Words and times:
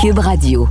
Cube 0.00 0.18
Radio. 0.18 0.68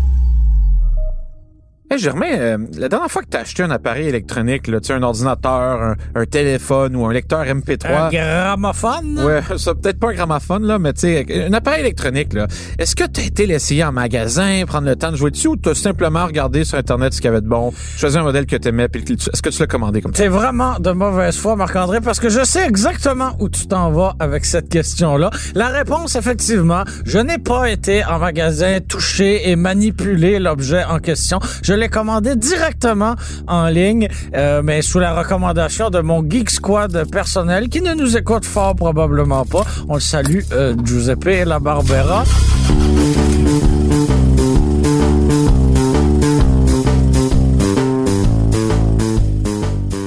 Hey 1.91 1.97
Germain, 1.97 2.27
euh, 2.37 2.57
la 2.77 2.87
dernière 2.87 3.09
fois 3.09 3.23
que 3.23 3.29
tu 3.31 3.37
as 3.37 3.39
acheté 3.39 3.63
un 3.63 3.71
appareil 3.71 4.09
électronique, 4.09 4.67
là, 4.67 4.79
tu 4.79 4.85
sais, 4.85 4.93
un 4.93 5.01
ordinateur, 5.01 5.81
un, 5.81 5.95
un 6.13 6.25
téléphone 6.27 6.95
ou 6.95 7.07
un 7.07 7.11
lecteur 7.11 7.43
MP3. 7.43 7.87
Un 7.87 8.09
gramophone? 8.11 9.19
Ouais, 9.25 9.41
ça 9.57 9.73
peut-être 9.73 9.99
pas 9.99 10.09
un 10.09 10.13
gramophone, 10.13 10.67
là, 10.67 10.77
mais 10.77 10.93
tu 10.93 10.99
sais, 10.99 11.47
un 11.47 11.51
appareil 11.51 11.79
électronique, 11.79 12.33
là. 12.33 12.45
Est-ce 12.77 12.95
que 12.95 13.05
tu 13.05 13.21
as 13.21 13.23
été 13.23 13.47
l'essayer 13.47 13.83
en 13.83 13.91
magasin, 13.91 14.65
prendre 14.67 14.87
le 14.87 14.95
temps 14.95 15.11
de 15.11 15.15
jouer 15.15 15.31
dessus 15.31 15.47
ou 15.47 15.55
tu 15.57 15.69
as 15.69 15.73
simplement 15.73 16.27
regardé 16.27 16.63
sur 16.63 16.77
Internet 16.77 17.11
ce 17.15 17.21
qu'il 17.21 17.29
y 17.29 17.33
avait 17.33 17.41
de 17.41 17.47
bon, 17.47 17.73
choisi 17.97 18.19
un 18.19 18.23
modèle 18.23 18.45
que 18.45 18.55
tu 18.55 18.67
aimais, 18.67 18.87
puis 18.87 19.03
est-ce 19.11 19.41
que 19.41 19.49
tu 19.49 19.59
l'as 19.59 19.65
commandé 19.65 20.03
comme 20.03 20.13
ça? 20.13 20.21
T'es 20.21 20.29
vraiment 20.29 20.77
de 20.79 20.91
mauvaise 20.91 21.37
foi, 21.37 21.55
Marc-André, 21.55 22.01
parce 22.01 22.19
que 22.19 22.29
je 22.29 22.43
sais 22.43 22.67
exactement 22.67 23.31
où 23.39 23.49
tu 23.49 23.65
t'en 23.65 23.89
vas 23.89 24.13
avec 24.19 24.45
cette 24.45 24.69
question-là. 24.69 25.31
La 25.55 25.69
réponse, 25.69 26.15
effectivement, 26.15 26.83
je 27.07 27.17
n'ai 27.17 27.39
pas 27.39 27.67
été 27.67 28.05
en 28.05 28.19
magasin 28.19 28.77
toucher 28.87 29.49
et 29.49 29.55
manipuler 29.55 30.37
l'objet 30.37 30.83
en 30.83 30.99
question. 30.99 31.39
Je 31.63 31.78
l'ai 31.79 31.89
commandé 31.89 32.35
directement 32.35 33.15
en 33.47 33.67
ligne, 33.67 34.07
euh, 34.35 34.61
mais 34.63 34.81
sous 34.81 34.99
la 34.99 35.13
recommandation 35.13 35.89
de 35.89 35.99
mon 35.99 36.27
Geek 36.27 36.49
Squad 36.49 37.09
personnel, 37.09 37.69
qui 37.69 37.81
ne 37.81 37.93
nous 37.93 38.17
écoute 38.17 38.45
fort 38.45 38.75
probablement 38.75 39.45
pas. 39.45 39.63
On 39.87 39.95
le 39.95 39.99
salue, 39.99 40.41
euh, 40.51 40.75
Giuseppe 40.83 41.45
La 41.45 41.59
Barbera. 41.59 42.23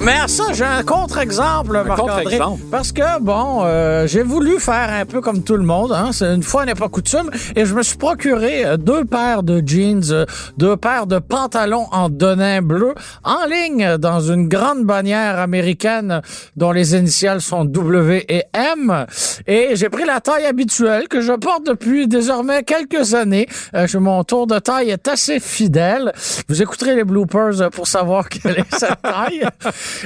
Mais 0.04 0.18
à 0.18 0.26
un 0.82 0.84
contre-exemple, 0.84 1.84
Marc-André. 1.86 2.38
Parce 2.70 2.92
que, 2.92 3.20
bon, 3.20 3.62
euh, 3.64 4.06
j'ai 4.06 4.22
voulu 4.22 4.58
faire 4.58 4.90
un 4.90 5.04
peu 5.04 5.20
comme 5.20 5.42
tout 5.42 5.56
le 5.56 5.62
monde. 5.64 5.92
Hein, 5.92 6.10
c'est 6.12 6.34
une 6.34 6.42
fois 6.42 6.64
n'est 6.64 6.74
pas 6.74 6.88
coutume. 6.88 7.30
Et 7.54 7.64
je 7.64 7.74
me 7.74 7.82
suis 7.82 7.96
procuré 7.96 8.64
euh, 8.64 8.76
deux 8.76 9.04
paires 9.04 9.42
de 9.42 9.62
jeans, 9.64 10.02
euh, 10.10 10.24
deux 10.56 10.76
paires 10.76 11.06
de 11.06 11.18
pantalons 11.18 11.86
en 11.92 12.08
denim 12.08 12.62
bleu 12.62 12.94
en 13.24 13.46
ligne 13.46 13.96
dans 13.98 14.20
une 14.20 14.48
grande 14.48 14.84
bannière 14.84 15.38
américaine 15.38 16.20
dont 16.56 16.72
les 16.72 16.96
initiales 16.96 17.40
sont 17.40 17.64
W 17.64 18.24
et 18.28 18.44
M. 18.52 19.06
Et 19.46 19.70
j'ai 19.74 19.88
pris 19.88 20.04
la 20.04 20.20
taille 20.20 20.46
habituelle 20.46 21.08
que 21.08 21.20
je 21.20 21.32
porte 21.32 21.66
depuis 21.66 22.08
désormais 22.08 22.62
quelques 22.62 23.14
années. 23.14 23.46
Euh, 23.74 23.86
mon 23.94 24.24
tour 24.24 24.46
de 24.46 24.58
taille 24.58 24.90
est 24.90 25.06
assez 25.06 25.38
fidèle. 25.38 26.12
Vous 26.48 26.60
écouterez 26.60 26.96
les 26.96 27.04
bloopers 27.04 27.70
pour 27.70 27.86
savoir 27.86 28.28
quelle 28.28 28.58
est 28.58 28.74
cette 28.74 29.02
taille. 29.02 29.46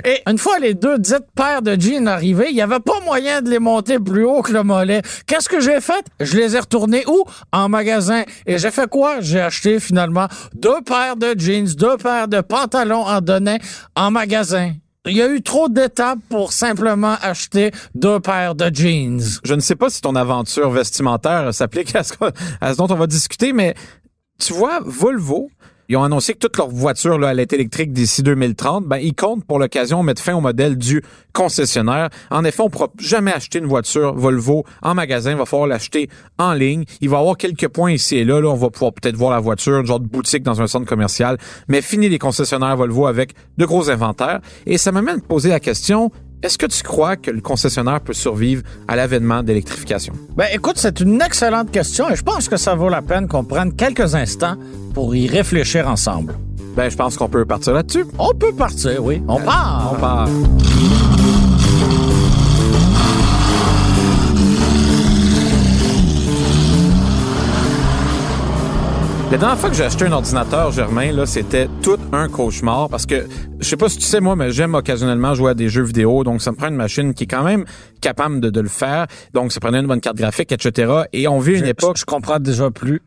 Et 0.04 0.20
une 0.26 0.38
fois 0.38 0.58
les 0.58 0.65
deux 0.74 0.98
dites 0.98 1.26
paires 1.34 1.62
de 1.62 1.80
jeans 1.80 2.08
arrivées, 2.08 2.48
il 2.50 2.54
n'y 2.54 2.62
avait 2.62 2.80
pas 2.80 3.00
moyen 3.04 3.42
de 3.42 3.50
les 3.50 3.58
monter 3.58 3.98
plus 3.98 4.24
haut 4.24 4.42
que 4.42 4.52
le 4.52 4.62
mollet. 4.62 5.02
Qu'est-ce 5.26 5.48
que 5.48 5.60
j'ai 5.60 5.80
fait? 5.80 6.04
Je 6.20 6.36
les 6.36 6.56
ai 6.56 6.60
retournés 6.60 7.04
où? 7.06 7.24
En 7.52 7.68
magasin. 7.68 8.24
Et 8.46 8.58
j'ai 8.58 8.70
fait 8.70 8.88
quoi? 8.88 9.20
J'ai 9.20 9.40
acheté 9.40 9.80
finalement 9.80 10.28
deux 10.54 10.80
paires 10.82 11.16
de 11.16 11.34
jeans, 11.38 11.66
deux 11.74 11.96
paires 11.96 12.28
de 12.28 12.40
pantalons 12.40 13.06
en 13.06 13.20
donnant 13.20 13.58
en 13.94 14.10
magasin. 14.10 14.72
Il 15.08 15.16
y 15.16 15.22
a 15.22 15.28
eu 15.28 15.40
trop 15.40 15.68
d'étapes 15.68 16.18
pour 16.28 16.52
simplement 16.52 17.16
acheter 17.22 17.70
deux 17.94 18.18
paires 18.18 18.56
de 18.56 18.74
jeans. 18.74 19.22
Je 19.44 19.54
ne 19.54 19.60
sais 19.60 19.76
pas 19.76 19.88
si 19.88 20.00
ton 20.00 20.16
aventure 20.16 20.70
vestimentaire 20.70 21.54
s'applique 21.54 21.94
à 21.94 22.02
à 22.60 22.72
ce 22.72 22.76
dont 22.76 22.88
on 22.90 22.96
va 22.96 23.06
discuter, 23.06 23.52
mais 23.52 23.74
tu 24.38 24.52
vois, 24.52 24.80
Volvo, 24.84 25.48
ils 25.88 25.96
ont 25.96 26.02
annoncé 26.02 26.34
que 26.34 26.38
toute 26.38 26.56
leur 26.56 26.68
voiture 26.68 27.18
là, 27.18 27.28
allait 27.28 27.44
être 27.44 27.52
électrique 27.52 27.92
d'ici 27.92 28.22
2030. 28.22 28.86
Ben, 28.86 28.98
ils 28.98 29.14
comptent 29.14 29.44
pour 29.44 29.58
l'occasion 29.58 30.02
mettre 30.02 30.22
fin 30.22 30.34
au 30.34 30.40
modèle 30.40 30.76
du 30.76 31.02
concessionnaire. 31.32 32.08
En 32.30 32.44
effet, 32.44 32.62
on 32.62 32.66
ne 32.66 32.70
pourra 32.70 32.88
jamais 32.98 33.32
acheter 33.32 33.58
une 33.58 33.66
voiture 33.66 34.14
Volvo 34.14 34.64
en 34.82 34.94
magasin. 34.94 35.32
Il 35.32 35.36
va 35.36 35.46
falloir 35.46 35.68
l'acheter 35.68 36.08
en 36.38 36.54
ligne. 36.54 36.84
Il 37.00 37.08
va 37.08 37.18
y 37.18 37.20
avoir 37.20 37.36
quelques 37.36 37.68
points 37.68 37.92
ici 37.92 38.16
et 38.16 38.24
là. 38.24 38.40
là 38.40 38.48
on 38.48 38.54
va 38.54 38.70
pouvoir 38.70 38.92
peut-être 38.92 39.16
voir 39.16 39.30
la 39.30 39.40
voiture, 39.40 39.78
une 39.78 39.86
genre 39.86 40.00
de 40.00 40.08
boutique 40.08 40.42
dans 40.42 40.60
un 40.60 40.66
centre 40.66 40.86
commercial. 40.86 41.38
Mais 41.68 41.82
fini 41.82 42.08
les 42.08 42.18
concessionnaires 42.18 42.76
Volvo 42.76 43.06
avec 43.06 43.34
de 43.58 43.64
gros 43.64 43.90
inventaires. 43.90 44.40
Et 44.66 44.78
ça 44.78 44.92
m'amène 44.92 45.18
à 45.18 45.28
poser 45.28 45.50
la 45.50 45.60
question, 45.60 46.10
est-ce 46.42 46.58
que 46.58 46.66
tu 46.66 46.82
crois 46.82 47.16
que 47.16 47.30
le 47.30 47.40
concessionnaire 47.40 48.00
peut 48.00 48.12
survivre 48.12 48.62
à 48.88 48.96
l'avènement 48.96 49.42
d'électrification? 49.42 50.12
Ben, 50.36 50.46
écoute, 50.52 50.76
c'est 50.76 51.00
une 51.00 51.20
excellente 51.22 51.70
question 51.70 52.10
et 52.10 52.16
je 52.16 52.22
pense 52.22 52.48
que 52.48 52.56
ça 52.56 52.74
vaut 52.74 52.88
la 52.88 53.02
peine 53.02 53.26
qu'on 53.26 53.44
prenne 53.44 53.74
quelques 53.74 54.14
instants 54.14 54.56
pour 54.94 55.16
y 55.16 55.28
réfléchir 55.28 55.88
ensemble. 55.88 56.34
Ben, 56.76 56.90
je 56.90 56.96
pense 56.96 57.16
qu'on 57.16 57.28
peut 57.28 57.46
partir 57.46 57.72
là-dessus. 57.72 58.04
On 58.18 58.34
peut 58.34 58.52
partir, 58.52 59.02
oui. 59.02 59.22
On 59.26 59.40
part. 59.40 59.94
On 59.94 60.00
part. 60.00 61.15
La 69.32 69.38
dernière 69.38 69.58
fois 69.58 69.70
que 69.70 69.74
j'ai 69.76 69.82
acheté 69.84 70.04
un 70.06 70.12
ordinateur, 70.12 70.70
Germain, 70.70 71.10
là, 71.10 71.26
c'était 71.26 71.68
tout 71.82 71.98
un 72.12 72.28
cauchemar 72.28 72.88
parce 72.88 73.06
que, 73.06 73.26
je 73.58 73.64
sais 73.68 73.76
pas 73.76 73.88
si 73.88 73.98
tu 73.98 74.04
sais, 74.06 74.20
moi, 74.20 74.36
mais 74.36 74.52
j'aime 74.52 74.74
occasionnellement 74.74 75.34
jouer 75.34 75.50
à 75.50 75.54
des 75.54 75.68
jeux 75.68 75.82
vidéo, 75.82 76.22
donc 76.22 76.40
ça 76.40 76.52
me 76.52 76.56
prend 76.56 76.68
une 76.68 76.76
machine 76.76 77.12
qui 77.12 77.24
est 77.24 77.26
quand 77.26 77.42
même 77.42 77.64
capable 78.00 78.40
de, 78.40 78.50
de 78.50 78.60
le 78.60 78.68
faire. 78.68 79.06
Donc, 79.34 79.52
ça 79.52 79.58
prenait 79.60 79.80
une 79.80 79.88
bonne 79.88 80.00
carte 80.00 80.16
graphique, 80.16 80.52
etc. 80.52 81.02
Et 81.12 81.26
on 81.26 81.40
vit 81.40 81.58
une 81.58 81.64
Je- 81.64 81.70
époque 81.70 81.96
Je 81.98 82.04
comprends 82.04 82.38
déjà 82.38 82.70
plus. 82.70 83.02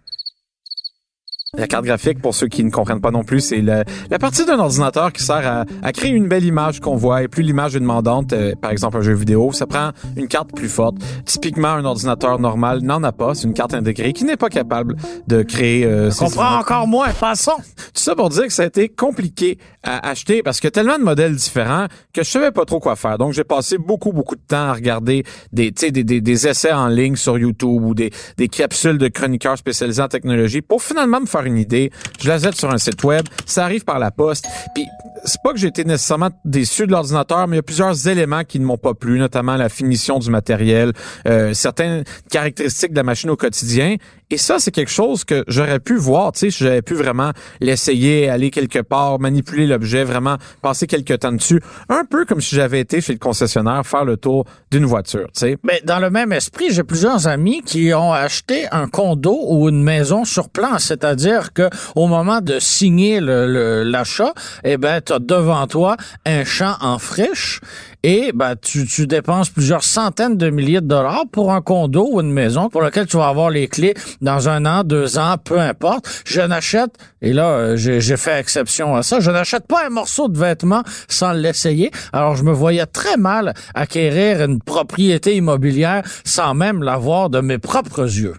La 1.58 1.66
carte 1.66 1.84
graphique, 1.84 2.22
pour 2.22 2.36
ceux 2.36 2.48
qui 2.48 2.64
ne 2.64 2.70
comprennent 2.70 3.02
pas 3.02 3.10
non 3.10 3.24
plus, 3.24 3.40
c'est 3.40 3.62
la, 3.62 3.84
la 4.12 4.20
partie 4.20 4.46
d'un 4.46 4.60
ordinateur 4.60 5.12
qui 5.12 5.24
sert 5.24 5.48
à, 5.48 5.66
à 5.82 5.92
créer 5.92 6.12
une 6.12 6.28
belle 6.28 6.46
image 6.46 6.80
qu'on 6.80 6.96
voit. 6.96 7.24
Et 7.24 7.28
plus 7.28 7.42
l'image 7.42 7.76
est 7.76 7.80
demandante, 7.80 8.34
euh, 8.34 8.54
par 8.62 8.70
exemple 8.70 8.98
un 8.98 9.02
jeu 9.02 9.16
vidéo, 9.16 9.52
ça 9.52 9.66
prend 9.66 9.90
une 10.16 10.28
carte 10.28 10.54
plus 10.54 10.70
forte. 10.70 10.98
Typiquement, 11.26 11.70
un 11.70 11.86
ordinateur 11.86 12.38
normal 12.38 12.82
n'en 12.84 13.02
a 13.02 13.12
pas. 13.12 13.34
C'est 13.34 13.48
une 13.48 13.56
carte 13.56 13.74
intégrée 13.74 14.14
qui 14.14 14.26
n'est 14.26 14.38
pas 14.38 14.50
capable 14.50 14.96
de 15.28 15.42
créer... 15.42 15.86
Euh, 15.86 16.12
comprends 16.12 16.52
images. 16.52 16.62
encore 16.62 16.88
moins. 16.88 17.10
Passons. 17.20 17.58
Tout 17.58 18.02
ça 18.04 18.16
pour 18.16 18.30
dire 18.30 18.44
que 18.44 18.54
ça 18.54 18.62
a 18.62 18.68
été 18.68 18.88
compliqué 18.88 19.58
à 19.82 20.08
acheter 20.08 20.44
parce 20.44 20.60
qu'il 20.60 20.68
y 20.68 20.70
a 20.70 20.72
tellement 20.72 21.00
de 21.00 21.04
modèles 21.04 21.36
différents 21.36 21.88
que 22.14 22.22
je 22.22 22.30
savais 22.30 22.52
pas 22.52 22.66
trop 22.66 22.80
quoi 22.80 22.96
faire. 22.96 23.18
Donc, 23.18 23.34
j'ai 23.34 23.44
passé 23.44 23.80
beaucoup, 23.80 24.12
beaucoup 24.12 24.36
de 24.36 24.44
temps 24.48 24.68
à 24.68 24.74
regarder 24.74 25.24
des, 25.52 25.72
des, 25.72 25.92
des, 25.92 26.22
des 26.22 26.48
essais 26.48 26.74
en 26.74 26.90
ligne 26.90 27.16
sur 27.16 27.40
YouTube 27.40 27.82
ou 27.84 27.96
des, 27.96 28.12
des 28.38 28.50
capsules 28.50 29.00
de 29.00 29.08
chroniqueurs 29.08 29.58
spécialisés 29.58 30.04
en 30.04 30.08
technologie 30.10 30.62
pour 30.62 30.84
finalement 30.84 31.20
me 31.20 31.26
faire 31.26 31.39
une 31.46 31.58
idée. 31.58 31.92
Je 32.22 32.28
la 32.28 32.38
jette 32.38 32.56
sur 32.56 32.72
un 32.72 32.78
site 32.78 33.04
web. 33.04 33.26
Ça 33.46 33.64
arrive 33.64 33.84
par 33.84 34.00
la 34.00 34.12
poste. 34.12 34.46
Puis, 34.74 34.86
c'est 35.26 35.42
pas 35.42 35.52
que 35.52 35.58
j'ai 35.58 35.68
été 35.68 35.84
nécessairement 35.84 36.30
déçu 36.46 36.88
de 36.88 36.92
l'ordinateur, 36.92 37.48
mais 37.48 37.56
il 37.56 37.60
y 37.60 37.60
a 37.60 37.64
plusieurs 37.64 38.08
éléments 38.08 38.44
qui 38.44 38.60
ne 38.60 38.66
m'ont 38.66 38.78
pas 38.78 38.94
plu, 38.94 39.20
notamment 39.20 39.56
la 39.56 39.70
finition 39.70 40.20
du 40.20 40.30
matériel, 40.30 40.94
euh, 41.28 41.54
certaines 41.54 42.04
caractéristiques 42.30 42.92
de 42.92 42.98
la 42.98 43.04
machine 43.04 43.30
au 43.30 43.36
quotidien. 43.36 43.96
Et 44.32 44.38
ça, 44.38 44.60
c'est 44.60 44.70
quelque 44.70 44.92
chose 44.92 45.24
que 45.24 45.44
j'aurais 45.48 45.80
pu 45.80 45.96
voir, 45.96 46.34
tu 46.34 46.40
sais, 46.40 46.52
si 46.52 46.64
j'avais 46.64 46.84
pu 46.84 46.94
vraiment 46.94 47.32
l'essayer, 47.62 48.30
aller 48.30 48.52
quelque 48.52 48.78
part, 48.78 49.20
manipuler 49.20 49.66
l'objet, 49.66 50.04
vraiment 50.04 50.38
passer 50.62 50.86
quelques 50.86 51.18
temps 51.18 51.32
dessus. 51.32 51.60
Un 51.90 52.06
peu 52.06 52.26
comme 52.26 52.40
si 52.40 52.56
j'avais 52.56 52.80
été 52.80 53.02
chez 53.02 53.14
le 53.14 53.18
concessionnaire 53.18 53.88
faire 53.88 54.06
le 54.06 54.18
tour 54.18 54.46
d'une 54.70 54.86
voiture, 54.86 55.30
tu 55.34 55.40
sais. 55.40 55.58
Mais 55.64 55.82
dans 55.84 55.98
le 55.98 56.12
même 56.12 56.32
esprit, 56.32 56.72
j'ai 56.72 56.84
plusieurs 56.84 57.28
amis 57.28 57.64
qui 57.64 57.92
ont 57.96 58.14
acheté 58.14 58.68
un 58.72 58.88
condo 58.88 59.36
ou 59.48 59.68
une 59.68 59.82
maison 59.82 60.26
sur 60.26 60.50
plan, 60.50 60.78
c'est-à-dire 60.78 61.52
que 61.52 61.68
au 61.96 62.06
moment 62.06 62.42
de 62.42 62.60
signer 62.60 63.20
l'achat, 63.22 64.34
eh 64.64 64.78
ben 64.78 65.02
tu 65.02 65.12
as 65.14 65.20
devant 65.20 65.66
toi 65.66 65.98
un 66.28 66.44
champ 66.44 66.76
en 66.82 67.00
friche 67.00 67.62
et 68.04 68.32
ben 68.34 68.56
tu, 68.56 68.86
tu 68.86 69.08
dépenses 69.08 69.50
plusieurs 69.50 69.84
centaines 69.84 70.38
de 70.38 70.50
milliers 70.50 70.82
de 70.82 70.88
dollars 70.88 71.26
pour 71.32 71.52
un 71.52 71.62
condo 71.62 72.08
ou 72.12 72.22
une 72.22 72.32
maison 72.32 72.70
pour 72.70 72.82
lequel 72.82 73.08
tu 73.08 73.18
vas 73.18 73.28
avoir 73.28 73.50
les 73.50 73.68
clés 73.68 73.94
dans 74.22 74.48
un 74.50 74.66
an, 74.66 74.84
deux 74.84 75.18
ans, 75.18 75.36
peu 75.44 75.60
importe. 75.60 76.24
Je 76.26 76.42
n'achète 76.42 76.96
et 77.22 77.34
là 77.34 77.50
euh, 77.50 77.76
j'ai 77.76 78.00
j'ai 78.02 78.18
fait 78.18 78.40
exception 78.40 78.96
à 78.96 79.04
ça. 79.04 79.20
Je 79.20 79.32
n'achète 79.32 79.68
pas 79.68 79.86
un 79.86 79.90
morceau 79.90 80.30
de 80.30 80.38
vêtement 80.38 80.84
sans 81.08 81.34
l'essayer. 81.34 81.92
Alors 82.14 82.36
je 82.36 82.44
me 82.44 82.52
voyais 82.52 82.86
très 82.86 83.18
mal 83.18 83.54
acquérir 83.76 84.44
une 84.44 84.62
propriété 84.62 85.36
immobilière 85.36 86.04
sans 86.24 86.54
même 86.54 86.84
l'avoir 86.84 87.30
de 87.30 87.42
mes 87.42 87.58
propres 87.58 88.04
yeux. 88.04 88.36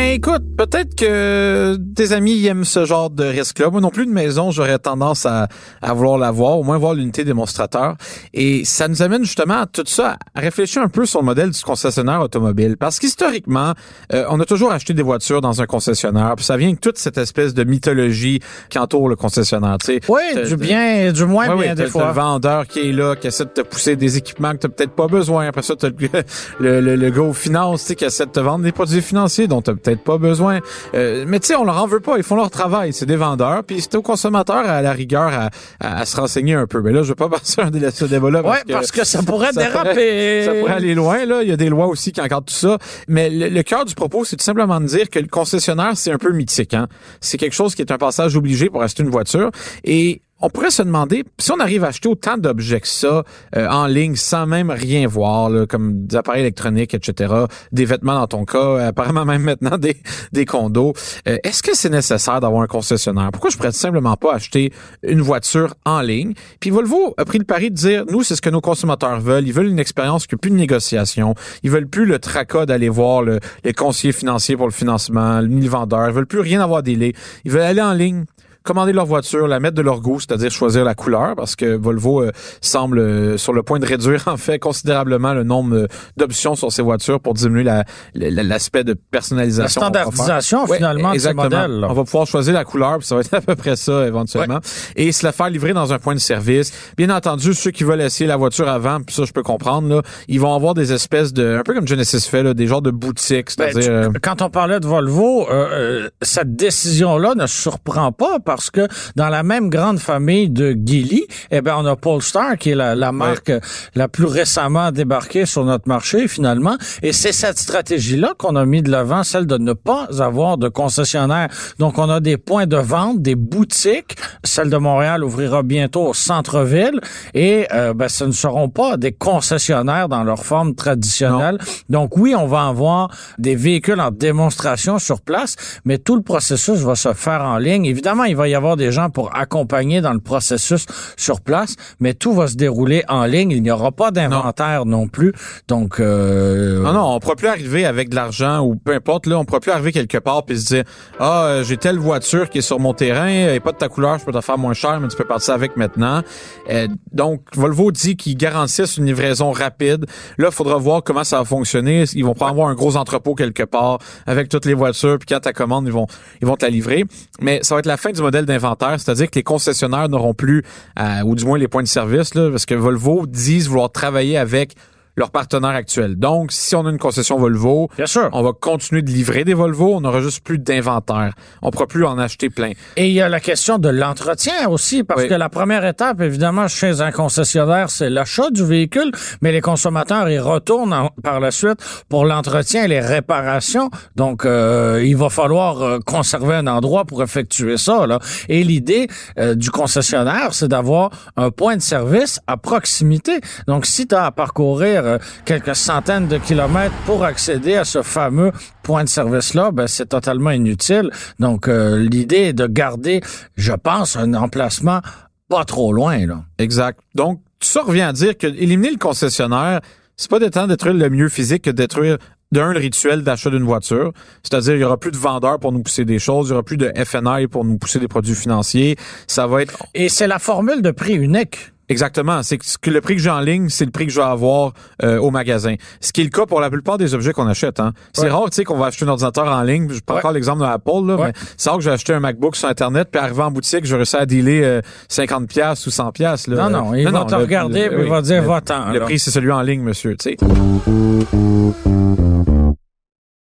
Ben, 0.00 0.14
écoute, 0.14 0.42
peut-être 0.56 0.94
que 0.94 1.76
tes 1.94 2.12
amis 2.12 2.46
aiment 2.46 2.64
ce 2.64 2.86
genre 2.86 3.10
de 3.10 3.22
risque-là. 3.24 3.68
Moi 3.68 3.82
non 3.82 3.90
plus, 3.90 4.04
une 4.04 4.12
maison, 4.14 4.50
j'aurais 4.50 4.78
tendance 4.78 5.26
à, 5.26 5.46
à 5.82 5.92
vouloir 5.92 6.16
l'avoir, 6.16 6.58
au 6.58 6.62
moins 6.62 6.78
voir 6.78 6.94
l'unité 6.94 7.22
démonstrateur. 7.22 7.96
Et 8.32 8.64
ça 8.64 8.88
nous 8.88 9.02
amène 9.02 9.24
justement 9.24 9.60
à 9.60 9.66
tout 9.66 9.84
ça, 9.84 10.16
à 10.34 10.40
réfléchir 10.40 10.80
un 10.80 10.88
peu 10.88 11.04
sur 11.04 11.20
le 11.20 11.26
modèle 11.26 11.50
du 11.50 11.60
concessionnaire 11.62 12.22
automobile. 12.22 12.78
Parce 12.78 12.98
qu'historiquement, 12.98 13.74
euh, 14.14 14.24
on 14.30 14.40
a 14.40 14.46
toujours 14.46 14.72
acheté 14.72 14.94
des 14.94 15.02
voitures 15.02 15.42
dans 15.42 15.60
un 15.60 15.66
concessionnaire. 15.66 16.32
Puis 16.34 16.46
ça 16.46 16.56
vient 16.56 16.68
avec 16.68 16.80
toute 16.80 16.96
cette 16.96 17.18
espèce 17.18 17.52
de 17.52 17.64
mythologie 17.64 18.40
qui 18.70 18.78
entoure 18.78 19.06
le 19.06 19.16
concessionnaire. 19.16 19.76
Tu 19.84 19.86
sais, 19.86 20.00
Oui, 20.08 20.48
du 20.48 20.56
bien, 20.56 21.12
du 21.12 21.26
moins 21.26 21.50
Ouais, 21.50 21.56
bien 21.56 21.68
ouais, 21.68 21.74
des 21.74 21.86
fois. 21.88 22.06
le 22.06 22.12
vendeur 22.14 22.66
qui 22.66 22.88
est 22.88 22.92
là, 22.92 23.16
qui 23.16 23.26
essaie 23.26 23.44
de 23.44 23.50
te 23.50 23.60
pousser 23.60 23.96
des 23.96 24.16
équipements 24.16 24.52
que 24.52 24.60
t'as 24.60 24.68
peut-être 24.70 24.94
pas 24.94 25.08
besoin. 25.08 25.48
Après 25.48 25.60
ça, 25.62 25.76
t'as 25.76 25.88
le, 25.90 25.94
le, 26.58 26.80
le, 26.80 26.96
le 26.96 27.10
gars 27.10 27.20
aux 27.20 27.34
finances, 27.34 27.82
tu 27.82 27.88
sais, 27.88 27.96
qui 27.96 28.06
essaie 28.06 28.24
de 28.24 28.30
te 28.30 28.40
vendre 28.40 28.64
des 28.64 28.72
produits 28.72 29.02
financiers 29.02 29.46
dont 29.46 29.60
t'as 29.60 29.74
peut-être 29.74 29.89
pas 29.98 30.18
besoin. 30.18 30.60
Euh, 30.94 31.24
mais 31.26 31.40
tu 31.40 31.48
sais, 31.48 31.56
on 31.56 31.64
leur 31.64 31.82
en 31.82 31.86
veut 31.86 32.00
pas. 32.00 32.16
Ils 32.16 32.22
font 32.22 32.36
leur 32.36 32.50
travail. 32.50 32.92
C'est 32.92 33.06
des 33.06 33.16
vendeurs. 33.16 33.64
Puis 33.64 33.80
c'est 33.80 33.94
aux 33.96 34.02
consommateurs, 34.02 34.68
à 34.68 34.82
la 34.82 34.92
rigueur, 34.92 35.28
à, 35.32 35.50
à, 35.80 36.00
à 36.00 36.04
se 36.06 36.16
renseigner 36.16 36.54
un 36.54 36.66
peu. 36.66 36.80
Mais 36.82 36.92
là, 36.92 37.02
je 37.02 37.08
veux 37.08 37.14
pas 37.14 37.28
passer 37.30 37.60
un 37.62 37.70
dé- 37.70 37.90
ce 37.90 38.04
débat-là. 38.04 38.42
Oui, 38.44 38.56
parce 38.72 38.90
que 38.92 39.04
ça 39.04 39.22
pourrait 39.26 39.52
ça 39.52 39.62
déraper. 39.62 39.90
pourrait- 39.90 40.42
ça 40.46 40.54
pourrait 40.60 40.72
aller 40.74 40.94
loin, 40.94 41.24
là. 41.26 41.42
Il 41.42 41.48
y 41.48 41.52
a 41.52 41.56
des 41.56 41.68
lois 41.68 41.86
aussi 41.86 42.12
qui 42.12 42.20
encadrent 42.20 42.44
tout 42.46 42.54
ça. 42.54 42.78
Mais 43.08 43.30
le, 43.30 43.48
le 43.48 43.62
cœur 43.62 43.84
du 43.84 43.94
propos, 43.94 44.24
c'est 44.24 44.36
tout 44.36 44.44
simplement 44.44 44.80
de 44.80 44.86
dire 44.86 45.10
que 45.10 45.18
le 45.18 45.26
concessionnaire, 45.28 45.92
c'est 45.94 46.12
un 46.12 46.18
peu 46.18 46.32
mythique, 46.32 46.74
hein. 46.74 46.88
C'est 47.20 47.38
quelque 47.38 47.54
chose 47.54 47.74
qui 47.74 47.82
est 47.82 47.92
un 47.92 47.98
passage 47.98 48.36
obligé 48.36 48.68
pour 48.70 48.82
acheter 48.82 49.02
une 49.02 49.10
voiture. 49.10 49.50
Et 49.84 50.22
on 50.40 50.48
pourrait 50.48 50.70
se 50.70 50.82
demander, 50.82 51.24
si 51.38 51.52
on 51.52 51.60
arrive 51.60 51.84
à 51.84 51.88
acheter 51.88 52.08
autant 52.08 52.38
d'objets 52.38 52.80
que 52.80 52.88
ça 52.88 53.24
euh, 53.56 53.68
en 53.68 53.86
ligne 53.86 54.16
sans 54.16 54.46
même 54.46 54.70
rien 54.70 55.06
voir, 55.06 55.50
là, 55.50 55.66
comme 55.66 56.06
des 56.06 56.16
appareils 56.16 56.40
électroniques, 56.40 56.94
etc., 56.94 57.34
des 57.72 57.84
vêtements 57.84 58.14
dans 58.14 58.26
ton 58.26 58.44
cas, 58.44 58.58
euh, 58.58 58.88
apparemment 58.88 59.24
même 59.24 59.42
maintenant 59.42 59.78
des, 59.78 59.96
des 60.32 60.44
condos, 60.44 60.94
euh, 61.28 61.36
est-ce 61.44 61.62
que 61.62 61.76
c'est 61.76 61.90
nécessaire 61.90 62.40
d'avoir 62.40 62.62
un 62.62 62.66
concessionnaire? 62.66 63.30
Pourquoi 63.32 63.50
je 63.50 63.56
pourrais 63.56 63.72
simplement 63.72 64.16
pas 64.16 64.34
acheter 64.34 64.72
une 65.02 65.20
voiture 65.20 65.74
en 65.84 66.00
ligne? 66.00 66.34
Puis 66.58 66.70
Volvo 66.70 67.14
a 67.16 67.24
pris 67.24 67.38
le 67.38 67.44
pari 67.44 67.70
de 67.70 67.76
dire, 67.76 68.04
nous, 68.08 68.22
c'est 68.22 68.36
ce 68.36 68.42
que 68.42 68.50
nos 68.50 68.60
consommateurs 68.60 69.20
veulent. 69.20 69.46
Ils 69.46 69.52
veulent 69.52 69.68
une 69.68 69.78
expérience 69.78 70.26
qui 70.26 70.36
plus 70.36 70.50
de 70.50 70.56
négociation. 70.56 71.34
Ils 71.62 71.70
veulent 71.70 71.88
plus 71.88 72.06
le 72.06 72.18
tracas 72.18 72.64
d'aller 72.66 72.88
voir 72.88 73.22
le, 73.22 73.40
les 73.64 73.72
conseillers 73.72 74.12
financiers 74.12 74.56
pour 74.56 74.66
le 74.66 74.72
financement, 74.72 75.42
ni 75.42 75.60
le 75.60 75.68
vendeur. 75.68 76.08
Ils 76.08 76.14
veulent 76.14 76.26
plus 76.26 76.40
rien 76.40 76.62
avoir 76.62 76.82
délai. 76.82 77.12
Ils 77.44 77.50
veulent 77.50 77.62
aller 77.62 77.82
en 77.82 77.92
ligne 77.92 78.24
commander 78.62 78.92
leur 78.92 79.06
voiture, 79.06 79.46
la 79.48 79.60
mettre 79.60 79.74
de 79.76 79.82
leur 79.82 80.00
goût, 80.00 80.20
c'est-à-dire 80.20 80.50
choisir 80.50 80.84
la 80.84 80.94
couleur, 80.94 81.34
parce 81.36 81.56
que 81.56 81.76
Volvo 81.76 82.22
euh, 82.22 82.30
semble 82.60 82.98
euh, 82.98 83.36
sur 83.38 83.52
le 83.52 83.62
point 83.62 83.78
de 83.78 83.86
réduire 83.86 84.22
en 84.28 84.36
fait 84.36 84.58
considérablement 84.58 85.32
le 85.34 85.44
nombre 85.44 85.74
euh, 85.76 85.86
d'options 86.16 86.54
sur 86.54 86.70
ses 86.72 86.82
voitures 86.82 87.20
pour 87.20 87.34
diminuer 87.34 87.62
la- 87.64 87.84
la- 88.14 88.42
l'aspect 88.42 88.84
de 88.84 88.92
La 88.92 88.96
personnalisation. 89.10 89.80
faire. 89.80 89.88
standardisation, 89.90 90.64
Ouais, 90.66 90.76
finalement, 90.76 91.08
de 91.12 91.18
ces 91.18 91.28
exactement. 91.28 91.44
modèles. 91.44 91.80
là. 91.80 91.86
On 91.90 91.94
va 91.94 92.04
pouvoir 92.04 92.26
choisir 92.26 92.54
la 92.54 92.64
couleur, 92.64 92.98
puis 92.98 93.06
ça 93.06 93.14
va 93.14 93.20
être 93.22 93.34
à 93.34 93.40
peu 93.40 93.54
près 93.56 93.76
ça 93.76 94.06
éventuellement. 94.06 94.58
Et 94.96 95.12
se 95.12 95.24
la 95.24 95.32
faire 95.32 95.48
livrer 95.50 95.72
dans 95.72 95.92
un 95.92 95.98
point 95.98 96.14
de 96.14 96.20
service. 96.20 96.72
Bien 96.96 97.10
entendu, 97.10 97.54
ceux 97.54 97.70
qui 97.70 97.84
veulent 97.84 98.00
essayer 98.00 98.26
la 98.26 98.36
voiture 98.36 98.68
avant, 98.68 99.00
puis 99.00 99.14
ça 99.14 99.24
je 99.24 99.32
peux 99.32 99.42
comprendre, 99.42 99.88
là, 99.88 100.02
ils 100.28 100.40
vont 100.40 100.54
avoir 100.54 100.74
des 100.74 100.92
espèces 100.92 101.32
de, 101.32 101.56
un 101.58 101.62
peu 101.62 101.74
comme 101.74 101.88
Genesis 101.88 102.26
fait, 102.28 102.42
là, 102.42 102.54
des 102.54 102.66
genres 102.66 102.82
de 102.82 102.90
boutiques, 102.90 103.48
Ben, 103.56 103.70
c'est-à-dire. 103.72 103.90
euh, 103.90 104.08
quand 104.22 104.42
on 104.42 104.50
parlait 104.50 104.80
de 104.80 104.86
Volvo, 104.86 105.48
euh, 105.48 105.68
euh, 106.04 106.08
cette 106.22 106.54
décision-là 106.56 107.34
ne 107.36 107.46
surprend 107.46 108.12
pas 108.12 108.38
parce 108.50 108.68
que 108.68 108.88
dans 109.14 109.28
la 109.28 109.44
même 109.44 109.70
grande 109.70 110.00
famille 110.00 110.50
de 110.50 110.72
Geely, 110.72 111.24
eh 111.52 111.60
ben 111.60 111.76
on 111.78 111.86
a 111.86 111.94
Polestar 111.94 112.58
qui 112.58 112.70
est 112.70 112.74
la, 112.74 112.96
la 112.96 113.12
marque 113.12 113.52
la 113.94 114.08
plus 114.08 114.24
récemment 114.24 114.90
débarquée 114.90 115.46
sur 115.46 115.64
notre 115.64 115.88
marché 115.88 116.26
finalement, 116.26 116.76
et 117.00 117.12
c'est 117.12 117.30
cette 117.30 117.58
stratégie-là 117.58 118.32
qu'on 118.38 118.56
a 118.56 118.64
mis 118.66 118.82
de 118.82 118.90
l'avant, 118.90 119.22
celle 119.22 119.46
de 119.46 119.56
ne 119.56 119.72
pas 119.72 120.08
avoir 120.18 120.58
de 120.58 120.68
concessionnaire. 120.68 121.48
Donc 121.78 121.96
on 121.98 122.10
a 122.10 122.18
des 122.18 122.38
points 122.38 122.66
de 122.66 122.76
vente, 122.76 123.22
des 123.22 123.36
boutiques. 123.36 124.16
Celle 124.42 124.68
de 124.68 124.78
Montréal 124.78 125.22
ouvrira 125.22 125.62
bientôt 125.62 126.08
au 126.08 126.14
centre-ville, 126.14 126.98
et 127.34 127.68
euh, 127.72 127.94
ben, 127.94 128.08
ce 128.08 128.24
ne 128.24 128.32
seront 128.32 128.68
pas 128.68 128.96
des 128.96 129.12
concessionnaires 129.12 130.08
dans 130.08 130.24
leur 130.24 130.44
forme 130.44 130.74
traditionnelle. 130.74 131.58
Donc 131.88 132.16
oui, 132.16 132.34
on 132.34 132.48
va 132.48 132.66
avoir 132.66 133.10
des 133.38 133.54
véhicules 133.54 134.00
en 134.00 134.10
démonstration 134.10 134.98
sur 134.98 135.20
place, 135.20 135.54
mais 135.84 135.98
tout 135.98 136.16
le 136.16 136.22
processus 136.22 136.80
va 136.80 136.96
se 136.96 137.12
faire 137.12 137.42
en 137.42 137.58
ligne. 137.58 137.84
Évidemment, 137.84 138.24
il 138.24 138.36
va 138.36 138.39
y 138.48 138.54
avoir 138.54 138.76
des 138.76 138.92
gens 138.92 139.10
pour 139.10 139.36
accompagner 139.36 140.00
dans 140.00 140.12
le 140.12 140.20
processus 140.20 140.86
sur 141.16 141.40
place, 141.40 141.76
mais 141.98 142.14
tout 142.14 142.32
va 142.32 142.46
se 142.46 142.56
dérouler 142.56 143.04
en 143.08 143.24
ligne. 143.24 143.50
Il 143.50 143.62
n'y 143.62 143.70
aura 143.70 143.92
pas 143.92 144.10
d'inventaire 144.10 144.86
non. 144.86 145.08
plus. 145.08 145.32
Donc 145.68 146.00
euh, 146.00 146.82
Non, 146.82 146.92
non, 146.92 147.14
on 147.14 147.20
pourra 147.20 147.36
plus 147.36 147.48
arriver 147.48 147.84
avec 147.84 148.08
de 148.08 148.14
l'argent 148.14 148.60
ou 148.60 148.76
peu 148.76 148.94
importe, 148.94 149.26
là, 149.26 149.38
on 149.38 149.44
pourra 149.44 149.60
plus 149.60 149.70
arriver 149.70 149.92
quelque 149.92 150.18
part 150.18 150.44
puis 150.44 150.58
se 150.58 150.66
dire 150.66 150.84
Ah, 151.18 151.44
euh, 151.44 151.64
j'ai 151.64 151.76
telle 151.76 151.98
voiture 151.98 152.48
qui 152.48 152.58
est 152.58 152.62
sur 152.62 152.80
mon 152.80 152.94
terrain, 152.94 153.28
elle 153.28 153.54
est 153.54 153.60
pas 153.60 153.72
de 153.72 153.78
ta 153.78 153.88
couleur, 153.88 154.18
je 154.18 154.24
peux 154.24 154.32
te 154.32 154.40
faire 154.40 154.58
moins 154.58 154.74
cher, 154.74 155.00
mais 155.00 155.08
tu 155.08 155.16
peux 155.16 155.24
partir 155.24 155.54
avec 155.54 155.76
maintenant. 155.76 156.22
Euh, 156.70 156.88
donc, 157.12 157.42
Volvo 157.54 157.90
dit 157.90 158.16
qu'ils 158.16 158.36
garantissent 158.36 158.96
une 158.96 159.06
livraison 159.06 159.50
rapide. 159.52 160.06
Là, 160.38 160.48
il 160.50 160.54
faudra 160.54 160.76
voir 160.76 161.02
comment 161.02 161.24
ça 161.24 161.38
va 161.38 161.44
fonctionner. 161.44 162.04
Ils 162.14 162.24
vont 162.24 162.34
avoir 162.40 162.68
un 162.68 162.74
gros 162.74 162.96
entrepôt 162.96 163.34
quelque 163.34 163.62
part 163.62 163.98
avec 164.26 164.48
toutes 164.48 164.64
les 164.64 164.74
voitures, 164.74 165.18
puis 165.18 165.26
quand 165.28 165.40
ta 165.40 165.52
commande, 165.52 165.86
ils 165.86 165.92
vont 165.92 166.06
ils 166.40 166.46
vont 166.46 166.56
te 166.56 166.64
la 166.64 166.70
livrer. 166.70 167.04
Mais 167.40 167.60
ça 167.62 167.74
va 167.74 167.80
être 167.80 167.86
la 167.86 167.96
fin 167.96 168.10
du 168.12 168.20
modèle 168.30 168.46
d'inventaire, 168.46 169.00
c'est-à-dire 169.00 169.28
que 169.28 169.34
les 169.34 169.42
concessionnaires 169.42 170.08
n'auront 170.08 170.34
plus, 170.34 170.62
euh, 170.98 171.22
ou 171.24 171.34
du 171.34 171.44
moins 171.44 171.58
les 171.58 171.66
points 171.66 171.82
de 171.82 171.88
service, 171.88 172.34
là, 172.34 172.48
parce 172.48 172.64
que 172.64 172.76
Volvo 172.76 173.26
disent 173.26 173.68
vouloir 173.68 173.90
travailler 173.90 174.38
avec 174.38 174.76
leur 175.20 175.30
partenaire 175.30 175.70
actuel. 175.70 176.16
Donc, 176.16 176.50
si 176.50 176.74
on 176.74 176.84
a 176.86 176.90
une 176.90 176.98
concession 176.98 177.38
Volvo, 177.38 177.88
Bien 177.96 178.06
sûr. 178.06 178.28
on 178.32 178.42
va 178.42 178.52
continuer 178.58 179.02
de 179.02 179.10
livrer 179.10 179.44
des 179.44 179.54
Volvo, 179.54 179.94
on 179.94 180.00
n'aura 180.00 180.20
juste 180.20 180.42
plus 180.42 180.58
d'inventaire. 180.58 181.34
On 181.62 181.70
pourra 181.70 181.86
plus 181.86 182.04
en 182.06 182.18
acheter 182.18 182.48
plein. 182.50 182.72
Et 182.96 183.06
il 183.08 183.12
y 183.12 183.20
a 183.20 183.28
la 183.28 183.38
question 183.40 183.78
de 183.78 183.88
l'entretien 183.90 184.68
aussi, 184.68 185.04
parce 185.04 185.22
Oui. 185.22 185.28
que 185.28 185.34
la 185.34 185.48
première 185.50 185.84
étape, 185.84 186.20
évidemment, 186.22 186.66
chez 186.68 187.02
un 187.02 187.12
concessionnaire, 187.12 187.90
c'est 187.90 188.08
l'achat 188.10 188.50
du 188.50 188.64
véhicule, 188.64 189.12
mais 189.42 189.52
les 189.52 189.60
consommateurs 189.60 190.28
y 190.30 190.38
retournent 190.38 190.92
en- 190.94 191.10
par 191.22 191.38
la 191.38 191.50
suite 191.50 191.78
pour 192.08 192.24
l'entretien 192.24 192.84
et 192.84 192.88
les 192.88 193.00
réparations. 193.00 193.90
Donc, 194.16 194.44
euh, 194.46 195.02
il 195.04 195.16
va 195.16 195.28
falloir 195.28 195.82
euh, 195.82 195.98
conserver 196.04 196.54
un 196.54 196.66
endroit 196.66 197.04
pour 197.04 197.22
effectuer 197.22 197.76
ça. 197.76 198.06
Là. 198.06 198.18
Et 198.48 198.64
l'idée 198.64 199.06
euh, 199.38 199.54
du 199.54 199.70
concessionnaire, 199.70 200.54
c'est 200.54 200.68
d'avoir 200.68 201.10
un 201.36 201.50
point 201.50 201.76
de 201.76 201.82
service 201.82 202.40
à 202.46 202.56
proximité. 202.56 203.40
Donc, 203.66 203.84
si 203.84 204.06
tu 204.06 204.14
as 204.14 204.24
à 204.24 204.30
parcourir 204.30 205.09
euh, 205.10 205.18
quelques 205.44 205.74
centaines 205.74 206.28
de 206.28 206.38
kilomètres 206.38 206.94
pour 207.06 207.24
accéder 207.24 207.76
à 207.76 207.84
ce 207.84 208.02
fameux 208.02 208.52
point 208.82 209.04
de 209.04 209.08
service-là, 209.08 209.70
ben, 209.72 209.86
c'est 209.86 210.06
totalement 210.06 210.50
inutile. 210.50 211.10
Donc, 211.38 211.68
euh, 211.68 211.98
l'idée 211.98 212.48
est 212.48 212.52
de 212.52 212.66
garder, 212.66 213.20
je 213.56 213.72
pense, 213.72 214.16
un 214.16 214.34
emplacement 214.34 215.00
pas 215.48 215.64
trop 215.64 215.92
loin. 215.92 216.18
Exact. 216.58 217.00
Donc, 217.14 217.40
ça 217.60 217.82
revient 217.82 218.02
à 218.02 218.12
dire 218.12 218.38
que 218.38 218.46
éliminer 218.46 218.92
le 218.92 218.98
concessionnaire, 218.98 219.80
c'est 220.16 220.30
pas 220.30 220.38
de 220.38 220.48
temps 220.48 220.66
détruire 220.66 220.94
le 220.94 221.10
mieux 221.10 221.28
physique 221.28 221.62
que 221.62 221.70
de 221.70 221.76
détruire 221.76 222.18
d'un 222.52 222.72
le 222.72 222.78
rituel 222.78 223.22
d'achat 223.22 223.50
d'une 223.50 223.64
voiture. 223.64 224.12
C'est-à-dire, 224.42 224.74
il 224.74 224.80
y 224.80 224.84
aura 224.84 224.96
plus 224.96 225.10
de 225.12 225.16
vendeurs 225.16 225.58
pour 225.58 225.72
nous 225.72 225.82
pousser 225.82 226.04
des 226.04 226.18
choses, 226.18 226.48
il 226.48 226.50
y 226.50 226.52
aura 226.54 226.62
plus 226.62 226.76
de 226.76 226.92
FNI 227.04 227.46
pour 227.48 227.64
nous 227.64 227.78
pousser 227.78 227.98
des 227.98 228.08
produits 228.08 228.34
financiers. 228.34 228.96
Ça 229.26 229.46
va 229.46 229.62
être 229.62 229.76
Et 229.94 230.08
c'est 230.08 230.26
la 230.26 230.38
formule 230.38 230.82
de 230.82 230.90
prix 230.90 231.14
unique. 231.14 231.72
Exactement. 231.88 232.40
C'est 232.44 232.56
que 232.80 232.88
le 232.90 233.00
prix 233.00 233.16
que 233.16 233.20
j'ai 233.20 233.30
en 233.30 233.40
ligne, 233.40 233.68
c'est 233.68 233.84
le 233.84 233.90
prix 233.90 234.06
que 234.06 234.12
je 234.12 234.20
vais 234.20 234.26
avoir 234.26 234.74
euh, 235.02 235.18
au 235.18 235.32
magasin. 235.32 235.74
Ce 236.00 236.12
qui 236.12 236.20
est 236.20 236.24
le 236.24 236.30
cas 236.30 236.46
pour 236.46 236.60
la 236.60 236.70
plupart 236.70 236.98
des 236.98 237.14
objets 237.14 237.32
qu'on 237.32 237.48
achète. 237.48 237.80
Hein. 237.80 237.94
C'est 238.12 238.26
Ouais. 238.26 238.30
rare, 238.30 238.44
tu 238.48 238.54
sais, 238.54 238.64
qu'on 238.64 238.76
va 238.78 238.86
acheter 238.86 239.04
un 239.04 239.08
ordinateur 239.08 239.48
en 239.48 239.60
ligne. 239.62 239.88
Je 239.90 239.98
prends 239.98 240.14
Ouais. 240.14 240.20
encore 240.20 240.30
l'exemple 240.30 240.60
de 240.60 240.66
Apple, 240.66 240.90
là, 241.06 241.16
Ouais. 241.16 241.26
mais 241.26 241.32
c'est 241.56 241.68
rare 241.68 241.78
que 241.80 241.84
j'ai 241.84 241.90
acheté 241.90 242.12
un 242.14 242.20
MacBook 242.20 242.54
sur 242.54 242.68
Internet, 242.68 243.08
puis 243.10 243.20
arrivé 243.20 243.42
en 243.42 243.50
boutique, 243.50 243.84
je 243.84 243.90
vais 243.90 243.96
réussir 243.96 244.20
à 244.20 244.26
dealer 244.26 244.60
euh, 244.62 244.80
50 245.08 245.48
pièces 245.48 245.84
ou 245.84 245.90
100 245.90 246.12
pièces. 246.12 246.46
Non, 246.46 246.70
non, 246.70 246.94
il 246.94 247.08
va 247.08 247.24
te 247.24 247.34
regarder, 247.34 247.88
puis 247.88 248.02
il 248.04 248.08
va 248.08 248.22
dire, 248.22 248.44
va-t'en, 248.44 248.92
Le 248.92 249.00
là. 249.00 249.04
prix, 249.06 249.18
c'est 249.18 249.32
celui 249.32 249.50
en 249.50 249.62
ligne, 249.62 249.82
monsieur. 249.82 250.16
Tu 250.16 250.30
sais. 250.30 252.09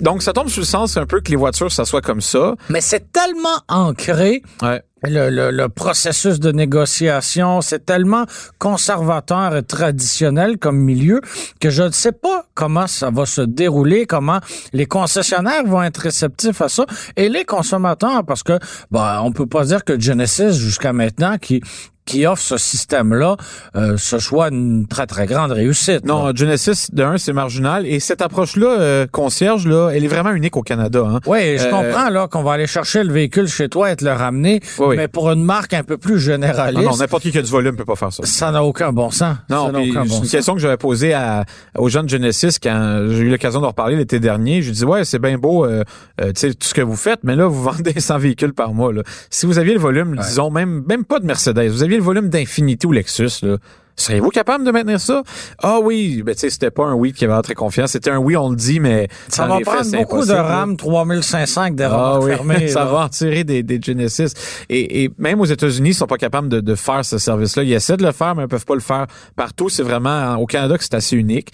Donc, 0.00 0.22
ça 0.22 0.32
tombe 0.32 0.48
sur 0.48 0.60
le 0.60 0.66
sens 0.66 0.96
un 0.96 1.06
peu 1.06 1.20
que 1.20 1.30
les 1.30 1.36
voitures, 1.36 1.72
ça 1.72 1.84
soit 1.84 2.02
comme 2.02 2.20
ça. 2.20 2.54
Mais 2.68 2.80
c'est 2.80 3.12
tellement 3.12 3.48
ancré. 3.68 4.42
Ouais. 4.62 4.82
Le, 5.04 5.30
le, 5.30 5.52
le, 5.52 5.68
processus 5.68 6.40
de 6.40 6.50
négociation, 6.50 7.60
c'est 7.60 7.86
tellement 7.86 8.24
conservateur 8.58 9.54
et 9.56 9.62
traditionnel 9.62 10.58
comme 10.58 10.76
milieu 10.76 11.20
que 11.60 11.70
je 11.70 11.84
ne 11.84 11.92
sais 11.92 12.10
pas 12.10 12.46
comment 12.54 12.88
ça 12.88 13.08
va 13.10 13.24
se 13.24 13.42
dérouler, 13.42 14.06
comment 14.06 14.40
les 14.72 14.86
concessionnaires 14.86 15.64
vont 15.64 15.84
être 15.84 15.98
réceptifs 15.98 16.60
à 16.60 16.68
ça 16.68 16.84
et 17.16 17.28
les 17.28 17.44
consommateurs, 17.44 18.24
parce 18.26 18.42
que 18.42 18.58
bah 18.90 19.20
on 19.22 19.30
peut 19.30 19.46
pas 19.46 19.66
dire 19.66 19.84
que 19.84 20.00
Genesis 20.00 20.54
jusqu'à 20.54 20.92
maintenant 20.92 21.38
qui 21.38 21.62
qui 22.08 22.26
offre 22.26 22.42
ce 22.42 22.56
système-là, 22.56 23.36
euh, 23.76 23.96
ce 23.98 24.18
soit 24.18 24.48
une 24.48 24.86
très, 24.86 25.06
très 25.06 25.26
grande 25.26 25.52
réussite. 25.52 26.06
Non, 26.06 26.26
là. 26.26 26.32
Genesis, 26.34 26.88
de 26.90 27.02
un, 27.02 27.18
c'est 27.18 27.34
marginal. 27.34 27.86
Et 27.86 28.00
cette 28.00 28.22
approche-là, 28.22 28.80
euh, 28.80 29.06
concierge, 29.06 29.66
là, 29.66 29.90
elle 29.90 30.04
est 30.04 30.08
vraiment 30.08 30.30
unique 30.30 30.56
au 30.56 30.62
Canada. 30.62 31.04
Hein. 31.06 31.20
Oui, 31.26 31.58
je 31.58 31.66
euh, 31.66 31.70
comprends 31.70 32.08
là 32.08 32.26
qu'on 32.26 32.42
va 32.42 32.54
aller 32.54 32.66
chercher 32.66 33.04
le 33.04 33.12
véhicule 33.12 33.46
chez 33.46 33.68
toi 33.68 33.92
et 33.92 33.96
te 33.96 34.04
le 34.04 34.12
ramener, 34.12 34.60
oui, 34.78 34.96
mais 34.96 35.06
pour 35.06 35.30
une 35.30 35.44
marque 35.44 35.74
un 35.74 35.82
peu 35.82 35.98
plus 35.98 36.18
généraliste... 36.18 36.82
Non, 36.82 36.96
n'importe 36.96 37.24
qui 37.24 37.30
qui 37.30 37.38
a 37.38 37.42
du 37.42 37.50
volume 37.50 37.76
peut 37.76 37.84
pas 37.84 37.94
faire 37.94 38.12
ça. 38.12 38.22
Ça 38.24 38.50
n'a 38.52 38.64
aucun 38.64 38.90
bon 38.90 39.10
sens. 39.10 39.36
Non, 39.50 39.70
c'est 39.74 39.84
une 39.84 40.08
sens. 40.08 40.30
question 40.30 40.54
que 40.54 40.60
j'avais 40.60 40.78
posée 40.78 41.12
à, 41.12 41.44
aux 41.76 41.90
gens 41.90 42.02
de 42.02 42.08
Genesis 42.08 42.58
quand 42.62 43.06
j'ai 43.10 43.18
eu 43.18 43.30
l'occasion 43.30 43.60
de 43.60 43.66
reparler 43.66 43.96
l'été 43.96 44.18
dernier. 44.18 44.62
Je 44.62 44.70
dis 44.70 44.84
ouais, 44.84 45.04
c'est 45.04 45.18
bien 45.18 45.36
beau, 45.36 45.66
tu 45.68 46.32
sais, 46.36 46.54
tout 46.54 46.66
ce 46.66 46.72
que 46.72 46.80
vous 46.80 46.96
faites, 46.96 47.20
mais 47.22 47.36
là, 47.36 47.46
vous 47.46 47.62
vendez 47.70 48.00
100 48.00 48.16
véhicules 48.16 48.54
par 48.54 48.72
mois. 48.72 48.94
Là. 48.94 49.02
Si 49.28 49.44
vous 49.44 49.58
aviez 49.58 49.74
le 49.74 49.80
volume, 49.80 50.12
ouais. 50.12 50.24
disons, 50.26 50.50
même, 50.50 50.84
même 50.88 51.04
pas 51.04 51.20
de 51.20 51.26
Mercedes, 51.26 51.68
vous 51.68 51.82
aviez 51.82 51.97
le 51.98 52.04
volume 52.04 52.28
d'Infinity 52.28 52.86
ou 52.86 52.92
Lexus, 52.92 53.42
là, 53.42 53.58
Seriez-vous 53.98 54.30
capable 54.30 54.64
de 54.64 54.70
maintenir 54.70 55.00
ça? 55.00 55.22
Ah 55.62 55.78
oui, 55.82 56.22
ben 56.24 56.34
tu 56.34 56.40
sais, 56.40 56.50
c'était 56.50 56.70
pas 56.70 56.84
un 56.84 56.94
oui 56.94 57.12
qui 57.12 57.24
avait 57.24 57.40
très 57.42 57.54
confiance. 57.54 57.90
C'était 57.90 58.10
un 58.10 58.18
oui, 58.18 58.36
on 58.36 58.50
le 58.50 58.56
dit, 58.56 58.80
mais 58.80 59.08
ça 59.28 59.46
va 59.46 59.58
prendre 59.60 59.90
beaucoup 59.90 60.24
de 60.24 60.32
RAM 60.32 60.76
3500 60.76 61.70
des 61.70 61.82
ah, 61.84 62.18
oui. 62.20 62.30
fermées. 62.30 62.68
ça 62.68 62.84
va 62.84 63.04
en 63.04 63.08
tirer 63.08 63.44
des, 63.44 63.62
des 63.62 63.80
Genesis. 63.82 64.32
Et, 64.68 65.04
et, 65.04 65.10
même 65.18 65.40
aux 65.40 65.46
États-Unis, 65.46 65.90
ils 65.90 65.94
sont 65.94 66.06
pas 66.06 66.16
capables 66.16 66.48
de, 66.48 66.60
de 66.60 66.74
faire 66.74 67.04
ce 67.04 67.18
service-là. 67.18 67.64
Ils 67.64 67.72
essaient 67.72 67.96
de 67.96 68.04
le 68.04 68.12
faire, 68.12 68.34
mais 68.34 68.44
ils 68.44 68.48
peuvent 68.48 68.64
pas 68.64 68.74
le 68.74 68.80
faire 68.80 69.06
partout. 69.36 69.68
C'est 69.68 69.82
vraiment 69.82 70.36
au 70.36 70.46
Canada 70.46 70.78
que 70.78 70.84
c'est 70.84 70.94
assez 70.94 71.16
unique. 71.16 71.52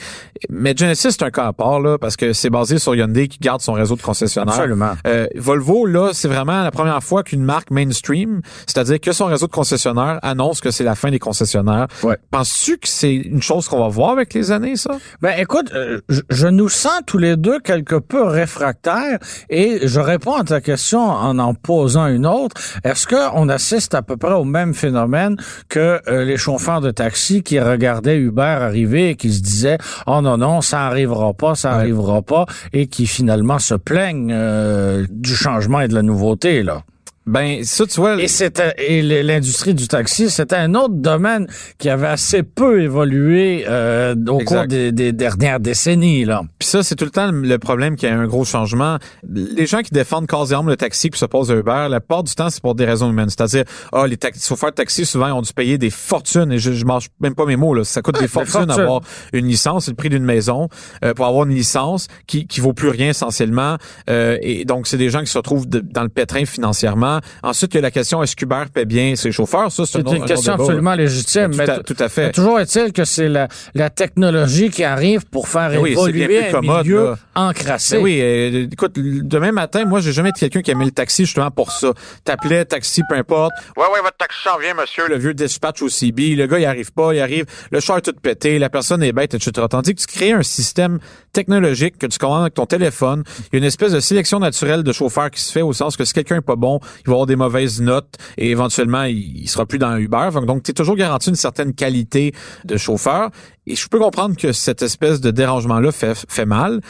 Mais 0.50 0.74
Genesis, 0.76 1.12
c'est 1.12 1.22
un 1.22 1.30
cas 1.30 1.46
à 1.46 1.52
part 1.52 1.80
là, 1.80 1.98
parce 1.98 2.16
que 2.16 2.32
c'est 2.32 2.50
basé 2.50 2.78
sur 2.78 2.94
Hyundai 2.94 3.28
qui 3.28 3.38
garde 3.38 3.62
son 3.62 3.72
réseau 3.72 3.96
de 3.96 4.02
concessionnaires. 4.02 4.54
Absolument. 4.54 4.92
Euh, 5.06 5.26
Volvo, 5.36 5.86
là, 5.86 6.10
c'est 6.12 6.28
vraiment 6.28 6.62
la 6.62 6.70
première 6.70 7.02
fois 7.02 7.22
qu'une 7.22 7.44
marque 7.44 7.70
mainstream, 7.70 8.42
c'est-à-dire 8.66 9.00
que 9.00 9.12
son 9.12 9.26
réseau 9.26 9.46
de 9.46 9.52
concessionnaires 9.52 10.18
annonce 10.22 10.60
que 10.60 10.70
c'est 10.70 10.84
la 10.84 10.94
fin 10.94 11.10
des 11.10 11.18
concessionnaires. 11.18 11.86
Ouais. 12.02 12.18
Penses-tu 12.34 12.78
que 12.78 12.88
c'est 12.88 13.14
une 13.14 13.42
chose 13.42 13.68
qu'on 13.68 13.78
va 13.78 13.86
voir 13.86 14.10
avec 14.10 14.34
les 14.34 14.50
années, 14.50 14.74
ça? 14.74 14.98
Ben, 15.22 15.34
écoute, 15.38 15.70
euh, 15.72 16.00
je, 16.08 16.20
je, 16.30 16.48
nous 16.48 16.68
sens 16.68 17.00
tous 17.06 17.18
les 17.18 17.36
deux 17.36 17.60
quelque 17.60 17.94
peu 17.94 18.24
réfractaires 18.24 19.20
et 19.48 19.86
je 19.86 20.00
réponds 20.00 20.34
à 20.34 20.42
ta 20.42 20.60
question 20.60 20.98
en 20.98 21.38
en 21.38 21.54
posant 21.54 22.08
une 22.08 22.26
autre. 22.26 22.60
Est-ce 22.82 23.06
qu'on 23.06 23.48
assiste 23.48 23.94
à 23.94 24.02
peu 24.02 24.16
près 24.16 24.32
au 24.32 24.42
même 24.42 24.74
phénomène 24.74 25.36
que 25.68 26.00
euh, 26.08 26.24
les 26.24 26.36
chauffeurs 26.36 26.80
de 26.80 26.90
taxi 26.90 27.44
qui 27.44 27.60
regardaient 27.60 28.18
Uber 28.18 28.42
arriver 28.42 29.10
et 29.10 29.14
qui 29.14 29.32
se 29.32 29.40
disaient, 29.40 29.78
oh 30.08 30.20
non, 30.20 30.36
non, 30.36 30.60
ça 30.60 30.86
arrivera 30.86 31.34
pas, 31.34 31.54
ça 31.54 31.68
ouais. 31.68 31.74
arrivera 31.76 32.20
pas 32.20 32.46
et 32.72 32.88
qui 32.88 33.06
finalement 33.06 33.60
se 33.60 33.74
plaignent 33.74 34.32
euh, 34.32 35.06
du 35.08 35.36
changement 35.36 35.82
et 35.82 35.86
de 35.86 35.94
la 35.94 36.02
nouveauté, 36.02 36.64
là? 36.64 36.82
Ben 37.26 37.64
ça 37.64 37.86
tu 37.86 38.00
vois 38.00 38.20
et 38.20 38.28
c'était 38.28 38.74
et 38.76 39.00
l'industrie 39.00 39.72
du 39.72 39.88
taxi 39.88 40.28
c'était 40.28 40.56
un 40.56 40.74
autre 40.74 40.92
domaine 40.94 41.46
qui 41.78 41.88
avait 41.88 42.06
assez 42.06 42.42
peu 42.42 42.82
évolué 42.82 43.64
euh, 43.66 44.14
au 44.28 44.40
exact. 44.40 44.56
cours 44.56 44.66
des, 44.66 44.92
des, 44.92 45.12
dernières 45.12 45.58
décennies 45.58 46.26
là. 46.26 46.42
Puis 46.58 46.68
ça 46.68 46.82
c'est 46.82 46.96
tout 46.96 47.06
le 47.06 47.10
temps 47.10 47.30
le 47.32 47.58
problème 47.58 47.96
qu'il 47.96 48.10
y 48.10 48.12
a 48.12 48.18
un 48.18 48.26
gros 48.26 48.44
changement. 48.44 48.98
Les 49.26 49.64
gens 49.64 49.80
qui 49.80 49.90
défendent 49.90 50.26
corps 50.26 50.52
et 50.52 50.54
âme 50.54 50.68
le 50.68 50.76
taxi 50.76 51.08
puis 51.08 51.18
s'opposent 51.18 51.50
à 51.50 51.54
Uber, 51.54 51.86
la 51.88 52.00
plupart 52.00 52.24
du 52.24 52.34
temps 52.34 52.50
c'est 52.50 52.60
pour 52.60 52.74
des 52.74 52.84
raisons 52.84 53.08
humaines, 53.08 53.30
c'est-à-dire 53.30 53.64
ah 53.92 54.02
oh, 54.02 54.06
les 54.06 54.18
chauffeurs 54.38 54.70
de 54.70 54.74
taxi 54.74 55.06
souvent 55.06 55.28
ils 55.28 55.32
ont 55.32 55.42
dû 55.42 55.52
payer 55.54 55.78
des 55.78 55.90
fortunes 55.90 56.52
et 56.52 56.58
je, 56.58 56.72
je 56.72 56.84
mange 56.84 57.08
même 57.20 57.34
pas 57.34 57.46
mes 57.46 57.56
mots 57.56 57.72
là, 57.72 57.84
ça 57.84 58.02
coûte 58.02 58.20
des 58.20 58.28
fortunes 58.34 58.66
d'avoir 58.66 59.00
une 59.32 59.46
licence, 59.46 59.86
c'est 59.86 59.92
le 59.92 59.96
prix 59.96 60.10
d'une 60.10 60.24
maison 60.24 60.68
euh, 61.02 61.14
pour 61.14 61.24
avoir 61.24 61.46
une 61.46 61.54
licence 61.54 62.08
qui 62.26 62.46
qui 62.46 62.60
vaut 62.60 62.74
plus 62.74 62.90
rien 62.90 63.08
essentiellement 63.08 63.78
euh, 64.10 64.36
et 64.42 64.66
donc 64.66 64.86
c'est 64.86 64.98
des 64.98 65.08
gens 65.08 65.20
qui 65.20 65.30
se 65.30 65.38
retrouvent 65.38 65.66
de, 65.66 65.80
dans 65.80 66.02
le 66.02 66.10
pétrin 66.10 66.44
financièrement 66.44 67.13
Ensuite, 67.42 67.74
il 67.74 67.76
y 67.76 67.78
a 67.78 67.82
la 67.82 67.90
question 67.90 68.22
est-ce 68.22 68.36
qu'Uber 68.36 68.64
paie 68.72 68.84
bien 68.84 69.16
ses 69.16 69.32
chauffeurs? 69.32 69.70
Ça, 69.70 69.84
c'est 69.86 70.00
une, 70.00 70.24
question 70.24 70.54
absolument 70.54 70.94
légitime. 70.94 71.52
Tout, 71.52 71.60
à, 71.60 71.78
tout 71.78 71.96
à 71.98 72.08
fait. 72.08 72.26
Mais 72.26 72.32
toujours 72.32 72.60
est-il 72.60 72.92
que 72.92 73.04
c'est 73.04 73.28
la, 73.28 73.48
la, 73.74 73.90
technologie 73.90 74.70
qui 74.70 74.84
arrive 74.84 75.26
pour 75.26 75.48
faire 75.48 75.80
oui, 75.80 75.92
évoluer 75.92 76.48
un 76.48 76.50
commode, 76.52 76.84
milieu 76.84 77.04
là. 77.04 77.18
encrassé. 77.34 77.96
Mais 77.96 78.02
oui, 78.02 78.18
euh, 78.20 78.66
écoute, 78.70 78.92
demain 78.96 79.52
matin, 79.52 79.84
moi, 79.84 80.00
j'ai 80.00 80.12
jamais 80.12 80.30
été 80.30 80.40
quelqu'un 80.40 80.62
qui 80.62 80.70
a 80.70 80.74
mis 80.74 80.86
le 80.86 80.90
taxi 80.90 81.24
justement 81.24 81.50
pour 81.50 81.70
ça. 81.72 81.92
T'appelais 82.24 82.64
taxi, 82.64 83.02
peu 83.08 83.16
importe. 83.16 83.52
Ouais, 83.76 83.84
ouais, 83.92 84.00
votre 84.02 84.16
taxi 84.16 84.42
s'en 84.42 84.58
vient, 84.58 84.74
monsieur. 84.74 85.08
Le 85.08 85.18
vieux 85.18 85.34
dispatch 85.34 85.82
au 85.82 85.88
CB. 85.88 86.34
Le 86.34 86.46
gars, 86.46 86.58
il 86.58 86.64
arrive 86.64 86.92
pas, 86.92 87.14
il 87.14 87.20
arrive. 87.20 87.46
Le 87.70 87.80
char 87.80 87.98
est 87.98 88.02
tout 88.02 88.12
pété. 88.20 88.58
La 88.58 88.70
personne 88.70 89.02
est 89.02 89.12
bête, 89.12 89.34
etc. 89.34 89.66
Tandis 89.68 89.94
que 89.94 90.00
tu 90.00 90.06
crées 90.06 90.32
un 90.32 90.42
système 90.42 90.98
technologique 91.32 91.98
que 91.98 92.06
tu 92.06 92.18
commandes 92.18 92.42
avec 92.42 92.54
ton 92.54 92.66
téléphone. 92.66 93.24
Il 93.52 93.54
y 93.54 93.56
a 93.56 93.58
une 93.58 93.64
espèce 93.64 93.92
de 93.92 94.00
sélection 94.00 94.38
naturelle 94.38 94.82
de 94.82 94.92
chauffeurs 94.92 95.30
qui 95.30 95.40
se 95.40 95.52
fait 95.52 95.62
au 95.62 95.72
sens 95.72 95.96
que 95.96 96.04
si 96.04 96.12
quelqu'un 96.12 96.36
est 96.36 96.40
pas 96.40 96.56
bon, 96.56 96.80
il 97.04 97.10
va 97.10 97.14
avoir 97.14 97.26
des 97.26 97.36
mauvaises 97.36 97.80
notes 97.80 98.16
et 98.38 98.50
éventuellement 98.50 99.04
il, 99.04 99.48
sera 99.48 99.66
plus 99.66 99.78
dans 99.78 99.96
Uber. 99.96 100.30
Donc 100.46 100.62
tu 100.62 100.70
es 100.70 100.74
toujours 100.74 100.96
garanti 100.96 101.28
une 101.30 101.36
certaine 101.36 101.74
qualité 101.74 102.34
de 102.64 102.76
chauffeur. 102.76 103.30
Et 103.66 103.76
je 103.76 103.88
peux 103.88 103.98
comprendre 103.98 104.36
que 104.36 104.52
cette 104.52 104.82
espèce 104.82 105.20
de 105.20 105.30
dérangement-là 105.30 105.92
fait, 105.92 106.14
fait 106.28 106.44
mal. 106.44 106.80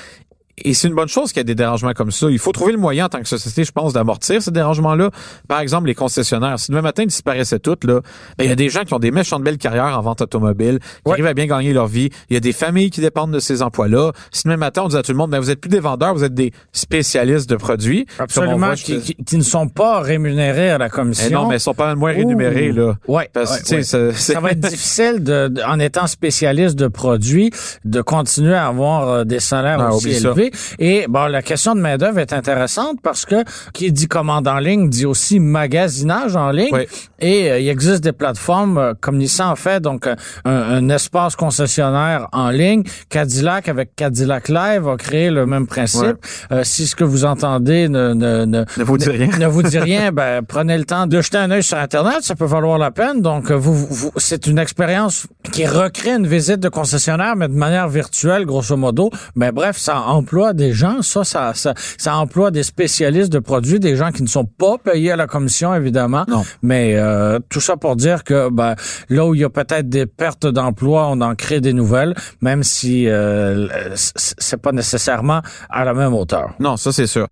Et 0.58 0.72
c'est 0.72 0.86
une 0.88 0.94
bonne 0.94 1.08
chose 1.08 1.32
qu'il 1.32 1.38
y 1.38 1.42
ait 1.42 1.44
des 1.44 1.54
dérangements 1.56 1.92
comme 1.94 2.12
ça. 2.12 2.28
Il 2.30 2.38
faut 2.38 2.52
trouver 2.52 2.72
le 2.72 2.78
moyen 2.78 3.06
en 3.06 3.08
tant 3.08 3.18
que 3.20 3.26
société, 3.28 3.64
je 3.64 3.72
pense, 3.72 3.92
d'amortir 3.92 4.40
ces 4.40 4.52
dérangements-là. 4.52 5.10
Par 5.48 5.58
exemple, 5.60 5.88
les 5.88 5.94
concessionnaires. 5.96 6.58
Si 6.60 6.70
demain 6.70 6.82
matin 6.82 7.02
ils 7.02 7.08
disparaissaient 7.08 7.58
toutes, 7.58 7.82
là, 7.84 8.00
ben, 8.38 8.44
il 8.44 8.48
y 8.50 8.52
a 8.52 8.56
des 8.56 8.68
gens 8.68 8.84
qui 8.84 8.94
ont 8.94 9.00
des 9.00 9.10
méchantes 9.10 9.42
belles 9.42 9.58
carrières 9.58 9.98
en 9.98 10.00
vente 10.00 10.20
automobile, 10.20 10.78
qui 10.80 10.86
Ouais. 11.06 11.12
arrivent 11.14 11.26
à 11.26 11.34
bien 11.34 11.46
gagner 11.46 11.72
leur 11.72 11.88
vie. 11.88 12.10
Il 12.30 12.34
y 12.34 12.36
a 12.36 12.40
des 12.40 12.52
familles 12.52 12.90
qui 12.90 13.00
dépendent 13.00 13.32
de 13.32 13.40
ces 13.40 13.62
emplois-là. 13.62 14.12
Si 14.30 14.44
demain 14.44 14.56
matin 14.56 14.82
on 14.84 14.88
dit 14.88 14.96
à 14.96 15.02
tout 15.02 15.10
le 15.10 15.18
monde, 15.18 15.30
ben, 15.30 15.40
vous 15.40 15.50
êtes 15.50 15.60
plus 15.60 15.68
des 15.70 15.80
vendeurs, 15.80 16.14
vous 16.14 16.22
êtes 16.24 16.34
des 16.34 16.52
spécialistes 16.72 17.48
de 17.50 17.56
produits. 17.56 18.06
Absolument, 18.18 18.58
voit, 18.58 18.74
qui, 18.76 18.94
je- 18.94 18.98
qui, 19.00 19.14
qui 19.24 19.36
ne 19.36 19.42
sont 19.42 19.68
pas 19.68 20.00
rémunérés 20.00 20.70
à 20.70 20.78
la 20.78 20.88
commission. 20.88 21.26
Eh 21.30 21.34
non, 21.34 21.48
mais 21.48 21.56
ils 21.56 21.60
sont 21.60 21.74
pas 21.74 21.94
moins 21.94 22.12
rémunérés, 22.12 22.70
Ouh. 22.70 22.76
là. 22.76 22.94
Ouais, 23.08 23.28
Parce 23.32 23.62
ouais, 23.70 23.76
ouais. 23.78 23.82
ça- 23.82 24.12
ça 24.12 24.40
va 24.40 24.50
être 24.50 24.60
difficile, 24.60 25.22
de, 25.22 25.52
en 25.66 25.78
étant 25.80 26.06
spécialiste 26.06 26.76
de 26.76 26.88
produits, 26.88 27.50
de 27.84 28.00
continuer 28.02 28.54
à 28.54 28.66
avoir 28.68 29.08
euh, 29.08 29.24
des 29.24 29.40
salaires 29.40 29.80
Ah, 29.80 29.94
aussi 29.94 30.14
ça. 30.14 30.32
Et 30.78 31.06
bon, 31.08 31.26
la 31.26 31.42
question 31.42 31.74
de 31.74 31.80
main 31.80 31.96
d'œuvre 31.96 32.18
est 32.18 32.32
intéressante 32.32 32.98
parce 33.02 33.24
que 33.24 33.44
qui 33.72 33.92
dit 33.92 34.06
commande 34.08 34.46
en 34.48 34.58
ligne 34.58 34.88
dit 34.88 35.06
aussi 35.06 35.40
magasinage 35.40 36.36
en 36.36 36.50
ligne. 36.50 36.72
Ouais. 36.72 36.88
Et 37.20 37.50
euh, 37.50 37.58
il 37.60 37.68
existe 37.68 38.02
des 38.04 38.12
plateformes 38.12 38.78
euh, 38.78 38.92
comme 39.00 39.16
Nissan 39.18 39.48
en 39.50 39.56
fait, 39.56 39.80
donc 39.80 40.06
euh, 40.06 40.14
un, 40.44 40.52
un 40.52 40.88
espace 40.88 41.36
concessionnaire 41.36 42.28
en 42.32 42.50
ligne. 42.50 42.82
Cadillac 43.08 43.68
avec 43.68 43.94
Cadillac 43.96 44.48
Live 44.48 44.88
a 44.88 44.96
créé 44.96 45.30
le 45.30 45.46
même 45.46 45.66
principe. 45.66 46.16
Euh, 46.52 46.62
si 46.64 46.86
ce 46.86 46.94
que 46.96 47.04
vous 47.04 47.24
entendez 47.24 47.88
ne, 47.88 48.12
ne, 48.14 48.44
ne, 48.44 48.64
Ne 48.76 48.84
vous 48.84 48.98
dit 48.98 49.08
rien. 49.08 49.28
ne 49.38 49.46
vous 49.46 49.62
dit 49.62 49.78
rien, 49.90 50.12
ben 50.12 50.42
prenez 50.46 50.76
le 50.76 50.84
temps 50.84 51.06
de 51.06 51.20
jeter 51.20 51.38
un 51.38 51.50
œil 51.50 51.62
sur 51.62 51.78
Internet, 51.78 52.18
ça 52.22 52.34
peut 52.34 52.44
valoir 52.44 52.78
la 52.78 52.90
peine. 52.90 53.22
Donc, 53.22 53.50
vous, 53.50 53.74
vous- 53.74 54.10
c'est 54.16 54.46
une 54.46 54.58
expérience 54.58 55.26
qui 55.52 55.66
recrée 55.66 56.10
une 56.14 56.26
visite 56.26 56.60
de 56.60 56.68
concessionnaire, 56.68 57.36
mais 57.36 57.48
de 57.48 57.54
manière 57.54 57.88
virtuelle, 57.88 58.44
grosso 58.44 58.76
modo. 58.76 59.10
Mais 59.36 59.52
bref, 59.52 59.76
ça 59.78 59.98
emploie 60.34 60.52
des 60.52 60.72
gens, 60.72 61.00
ça, 61.02 61.22
ça, 61.22 61.54
ça, 61.54 61.74
ça 61.96 62.16
emploie 62.16 62.50
des 62.50 62.64
spécialistes 62.64 63.32
de 63.32 63.38
produits, 63.38 63.78
des 63.78 63.94
gens 63.94 64.10
qui 64.10 64.22
ne 64.24 64.26
sont 64.26 64.44
pas 64.44 64.78
payés 64.82 65.12
à 65.12 65.16
la 65.16 65.28
commission, 65.28 65.72
évidemment. 65.72 66.24
Non. 66.26 66.42
Mais 66.60 66.96
euh, 66.96 67.38
tout 67.48 67.60
ça 67.60 67.76
pour 67.76 67.94
dire 67.94 68.24
que 68.24 68.50
ben, 68.50 68.74
là 69.08 69.26
où 69.26 69.36
il 69.36 69.42
y 69.42 69.44
a 69.44 69.48
peut-être 69.48 69.88
des 69.88 70.06
pertes 70.06 70.46
d'emploi, 70.46 71.06
on 71.08 71.20
en 71.20 71.36
crée 71.36 71.60
des 71.60 71.72
nouvelles, 71.72 72.16
même 72.40 72.64
si 72.64 73.06
euh, 73.06 73.68
c'est 73.94 74.60
pas 74.60 74.72
nécessairement 74.72 75.40
à 75.70 75.84
la 75.84 75.94
même 75.94 76.14
hauteur. 76.14 76.54
Non, 76.58 76.76
ça 76.76 76.90
c'est 76.90 77.06
sûr. 77.06 77.28